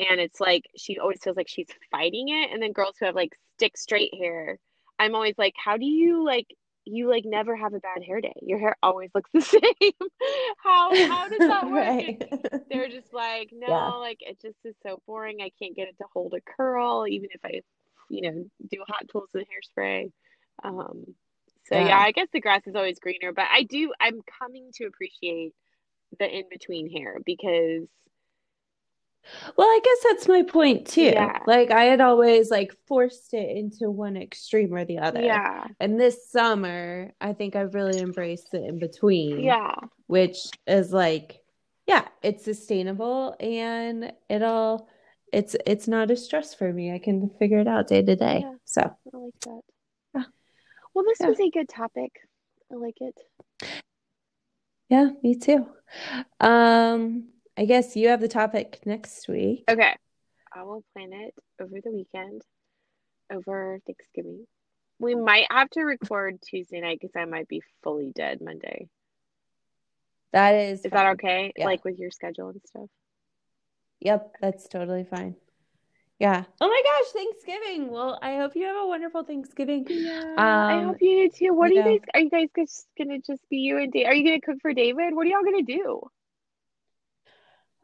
And 0.00 0.20
it's 0.20 0.40
like 0.40 0.64
she 0.76 0.98
always 0.98 1.18
feels 1.22 1.36
like 1.36 1.48
she's 1.48 1.68
fighting 1.90 2.28
it. 2.28 2.50
And 2.52 2.62
then 2.62 2.72
girls 2.72 2.96
who 2.98 3.06
have 3.06 3.14
like 3.14 3.36
stick 3.56 3.76
straight 3.76 4.14
hair, 4.14 4.58
I'm 4.98 5.14
always 5.14 5.34
like, 5.38 5.54
how 5.62 5.76
do 5.76 5.86
you 5.86 6.24
like 6.24 6.46
you 6.84 7.08
like 7.10 7.24
never 7.26 7.54
have 7.56 7.74
a 7.74 7.80
bad 7.80 8.02
hair 8.06 8.20
day? 8.20 8.32
Your 8.42 8.58
hair 8.58 8.76
always 8.82 9.10
looks 9.14 9.30
the 9.34 9.40
same. 9.42 9.92
How 10.62 10.96
how 10.98 11.28
does 11.28 11.44
that 11.46 11.68
work? 11.70 11.98
Right. 11.98 12.18
they're 12.70 12.88
just 12.88 13.12
like, 13.12 13.50
no, 13.52 13.66
Yeah. 13.68 13.90
like 14.00 14.18
it 14.20 14.40
just 14.40 14.58
is 14.64 14.74
so 14.82 15.02
boring. 15.06 15.40
I 15.40 15.50
can't 15.58 15.76
get 15.76 15.88
it 15.88 15.96
to 15.98 16.04
hold 16.12 16.34
a 16.34 16.40
curl, 16.40 17.06
even 17.08 17.28
if 17.32 17.40
I, 17.44 17.62
you 18.08 18.22
know, 18.22 18.44
do 18.70 18.84
hot 18.88 19.08
tools 19.10 19.30
and 19.34 19.44
hairspray. 19.44 20.10
Um, 20.64 21.14
so 21.66 21.76
yeah. 21.76 21.88
Yeah. 21.88 21.98
I 21.98 22.12
guess 22.12 22.28
the 22.32 22.40
grass 22.40 22.62
is 22.66 22.74
always 22.74 22.98
greener, 22.98 23.32
but 23.32 23.46
I 23.52 23.62
do, 23.62 23.92
I'm 24.00 24.20
coming 24.38 24.70
to 24.74 24.84
appreciate 24.86 25.52
the 26.18 26.26
in 26.26 26.44
between 26.50 26.90
hair 26.90 27.18
because 27.24 27.86
Well, 29.56 29.66
I 29.66 29.80
guess 29.84 30.04
that's 30.04 30.28
my 30.28 30.42
point 30.42 30.86
too. 30.86 31.02
Yeah. 31.02 31.40
Like 31.46 31.70
I 31.70 31.84
had 31.84 32.00
always 32.00 32.50
like 32.50 32.72
forced 32.86 33.34
it 33.34 33.56
into 33.56 33.90
one 33.90 34.16
extreme 34.16 34.72
or 34.72 34.84
the 34.84 34.98
other. 34.98 35.20
Yeah. 35.20 35.66
And 35.80 36.00
this 36.00 36.30
summer, 36.30 37.12
I 37.20 37.32
think 37.34 37.56
I've 37.56 37.74
really 37.74 38.00
embraced 38.00 38.54
it 38.54 38.64
in 38.64 38.78
between. 38.78 39.40
Yeah. 39.40 39.74
Which 40.06 40.38
is 40.66 40.92
like, 40.92 41.42
yeah, 41.86 42.08
it's 42.22 42.44
sustainable 42.44 43.36
and 43.40 44.12
it'll 44.28 44.88
it's 45.32 45.54
it's 45.66 45.88
not 45.88 46.10
a 46.10 46.16
stress 46.16 46.54
for 46.54 46.72
me. 46.72 46.92
I 46.94 46.98
can 46.98 47.30
figure 47.38 47.58
it 47.58 47.68
out 47.68 47.88
day 47.88 48.02
to 48.02 48.16
day. 48.16 48.40
Yeah. 48.44 48.54
So 48.64 48.80
I 48.82 49.16
like 49.16 49.40
that. 49.42 49.60
Well, 50.98 51.04
this 51.04 51.20
Yeah. 51.20 51.28
was 51.28 51.38
a 51.38 51.48
good 51.48 51.68
topic. 51.68 52.10
I 52.72 52.74
like 52.74 53.00
it. 53.00 53.16
yeah, 54.88 55.10
me 55.22 55.36
too. 55.36 55.64
Um, 56.40 57.28
I 57.56 57.66
guess 57.66 57.94
you 57.94 58.08
have 58.08 58.20
the 58.20 58.26
topic 58.26 58.84
next 58.84 59.28
week. 59.28 59.62
Okay. 59.70 59.94
I 60.50 60.62
will 60.64 60.82
plan 60.92 61.12
it 61.12 61.36
over 61.60 61.80
the 61.80 61.92
weekend, 61.92 62.42
over 63.30 63.78
Thanksgiving. 63.86 64.48
We 64.98 65.14
might 65.14 65.46
have 65.52 65.70
to 65.70 65.82
record 65.84 66.42
Tuesday 66.42 66.80
night 66.80 66.98
because 67.00 67.14
I 67.14 67.26
might 67.26 67.46
be 67.46 67.62
fully 67.84 68.10
dead 68.12 68.40
Monday. 68.40 68.88
That 70.32 70.56
is 70.56 70.84
Is 70.84 70.90
that 70.90 71.12
okay? 71.12 71.52
Yeah. 71.54 71.66
Like 71.66 71.84
with 71.84 72.00
your 72.00 72.10
schedule 72.10 72.48
and 72.48 72.60
stuff? 72.66 72.90
Yep, 74.00 74.34
that's 74.40 74.66
totally 74.66 75.04
fine. 75.04 75.36
Yeah. 76.18 76.44
Oh 76.60 76.66
my 76.68 76.82
gosh, 76.84 77.12
Thanksgiving. 77.12 77.90
Well, 77.90 78.18
I 78.20 78.36
hope 78.36 78.56
you 78.56 78.66
have 78.66 78.76
a 78.76 78.86
wonderful 78.86 79.22
Thanksgiving. 79.22 79.86
Yeah, 79.88 80.34
I 80.68 80.80
Um, 80.80 80.86
hope 80.86 80.96
you 81.00 81.28
do 81.30 81.36
too. 81.36 81.54
What 81.54 81.70
are 81.70 81.74
you 81.74 81.82
guys? 81.82 82.00
Are 82.14 82.20
you 82.20 82.30
guys 82.30 82.48
just 82.56 82.88
gonna 82.98 83.20
just 83.20 83.48
be 83.48 83.58
you 83.58 83.78
and 83.78 83.92
Dave? 83.92 84.06
Are 84.06 84.14
you 84.14 84.24
gonna 84.24 84.40
cook 84.40 84.58
for 84.60 84.72
David? 84.72 85.14
What 85.14 85.26
are 85.26 85.30
y'all 85.30 85.44
gonna 85.44 85.62
do? 85.62 86.02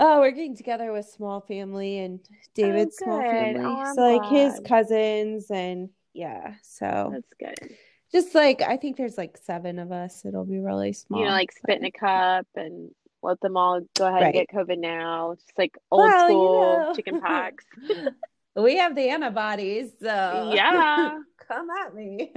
Oh, 0.01 0.20
we're 0.20 0.33
getting 0.33 0.57
together 0.57 0.92
with 0.92 1.07
small 1.07 1.40
family 1.40 1.99
and 1.99 2.18
David's 2.55 2.97
small 2.97 3.20
family. 3.20 3.61
Oh, 3.64 3.92
So 3.94 4.01
like 4.03 4.29
his 4.29 4.61
cousins 4.66 5.51
and 5.53 5.90
yeah, 6.12 6.55
so 6.62 7.11
That's 7.12 7.35
good. 7.38 7.77
just 8.11 8.35
like 8.35 8.62
I 8.62 8.77
think 8.77 8.97
there's 8.97 9.16
like 9.16 9.37
seven 9.37 9.79
of 9.79 9.92
us. 9.92 10.25
It'll 10.25 10.44
be 10.44 10.59
really 10.59 10.92
small. 10.92 11.20
You 11.20 11.27
know, 11.27 11.33
like 11.33 11.53
spit 11.53 11.79
in 11.79 11.85
a 11.85 11.92
cup 11.92 12.49
and 12.57 12.90
let 13.24 13.40
them 13.40 13.56
all 13.56 13.80
go 13.96 14.06
ahead 14.06 14.22
and 14.22 14.32
get 14.34 14.48
COVID 14.48 14.78
now. 14.78 15.34
Just 15.34 15.52
like 15.58 15.76
old 15.90 16.02
Well, 16.08 16.28
you 16.28 16.34
school 16.34 16.78
know. 16.78 16.94
chicken 16.94 17.20
pox. 17.20 17.64
We 18.56 18.76
have 18.76 18.94
the 18.94 19.08
antibodies, 19.08 19.90
so 20.00 20.52
Yeah. 20.54 21.18
come 21.48 21.66
at 21.70 21.92
me. 21.92 22.32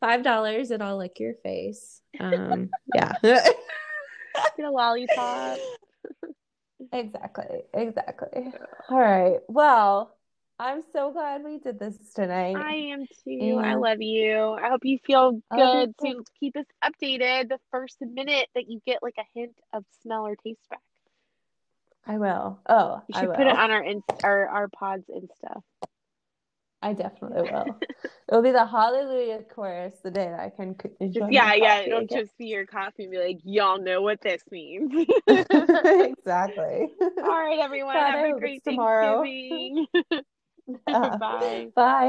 Five 0.00 0.22
dollars 0.22 0.70
and 0.70 0.82
I'll 0.82 0.96
lick 0.96 1.20
your 1.20 1.34
face. 1.42 2.00
Um, 2.18 2.70
yeah. 2.94 3.12
Get 3.22 4.64
a 4.64 4.70
lollipop. 4.70 5.58
Exactly, 6.90 7.64
exactly. 7.74 8.50
All 8.88 8.98
right. 8.98 9.40
Well, 9.48 10.15
I'm 10.58 10.82
so 10.92 11.12
glad 11.12 11.44
we 11.44 11.58
did 11.58 11.78
this 11.78 11.98
tonight. 12.14 12.56
I 12.56 12.74
am 12.92 13.06
too. 13.24 13.60
I 13.62 13.74
love 13.74 14.00
you. 14.00 14.52
I 14.52 14.70
hope 14.70 14.84
you 14.84 14.98
feel 15.04 15.40
good 15.54 15.94
you 16.02 16.14
to 16.14 16.24
keep 16.40 16.56
us 16.56 16.64
updated 16.82 17.50
the 17.50 17.58
first 17.70 17.98
minute 18.00 18.48
that 18.54 18.68
you 18.68 18.80
get 18.86 19.02
like 19.02 19.16
a 19.18 19.38
hint 19.38 19.54
of 19.74 19.84
smell 20.02 20.26
or 20.26 20.34
taste 20.36 20.60
back. 20.70 20.80
I 22.06 22.18
will. 22.18 22.58
Oh, 22.68 23.02
You 23.08 23.14
should 23.18 23.34
put 23.34 23.46
it 23.46 23.56
on 23.56 23.70
our 23.70 23.82
inst- 23.82 24.24
our 24.24 24.48
our 24.48 24.68
pods 24.68 25.04
Insta. 25.10 25.60
I 26.80 26.92
definitely 26.94 27.42
will. 27.42 27.80
It'll 28.28 28.42
be 28.42 28.50
the 28.52 28.66
Hallelujah 28.66 29.42
chorus 29.42 29.94
the 30.02 30.10
day 30.10 30.28
that 30.30 30.40
I 30.40 30.50
can 30.50 30.76
enjoy 31.00 31.20
Just, 31.20 31.32
yeah, 31.32 31.54
yeah. 31.54 31.80
It'll 31.80 32.00
again. 32.00 32.18
just 32.18 32.38
be 32.38 32.46
your 32.46 32.66
coffee 32.66 33.04
and 33.04 33.12
be 33.12 33.18
like, 33.18 33.38
y'all 33.44 33.78
know 33.80 34.02
what 34.02 34.20
this 34.20 34.42
means. 34.50 34.92
exactly. 35.28 36.92
All 37.00 37.28
right, 37.28 37.58
everyone. 37.60 37.94
God, 37.94 38.14
I 38.14 38.16
Have 38.18 38.36
a 38.36 38.40
great 38.40 38.62
tomorrow. 38.64 39.22
Thanksgiving. 39.22 39.86
Bye. 40.86 41.18
Bye. 41.18 41.70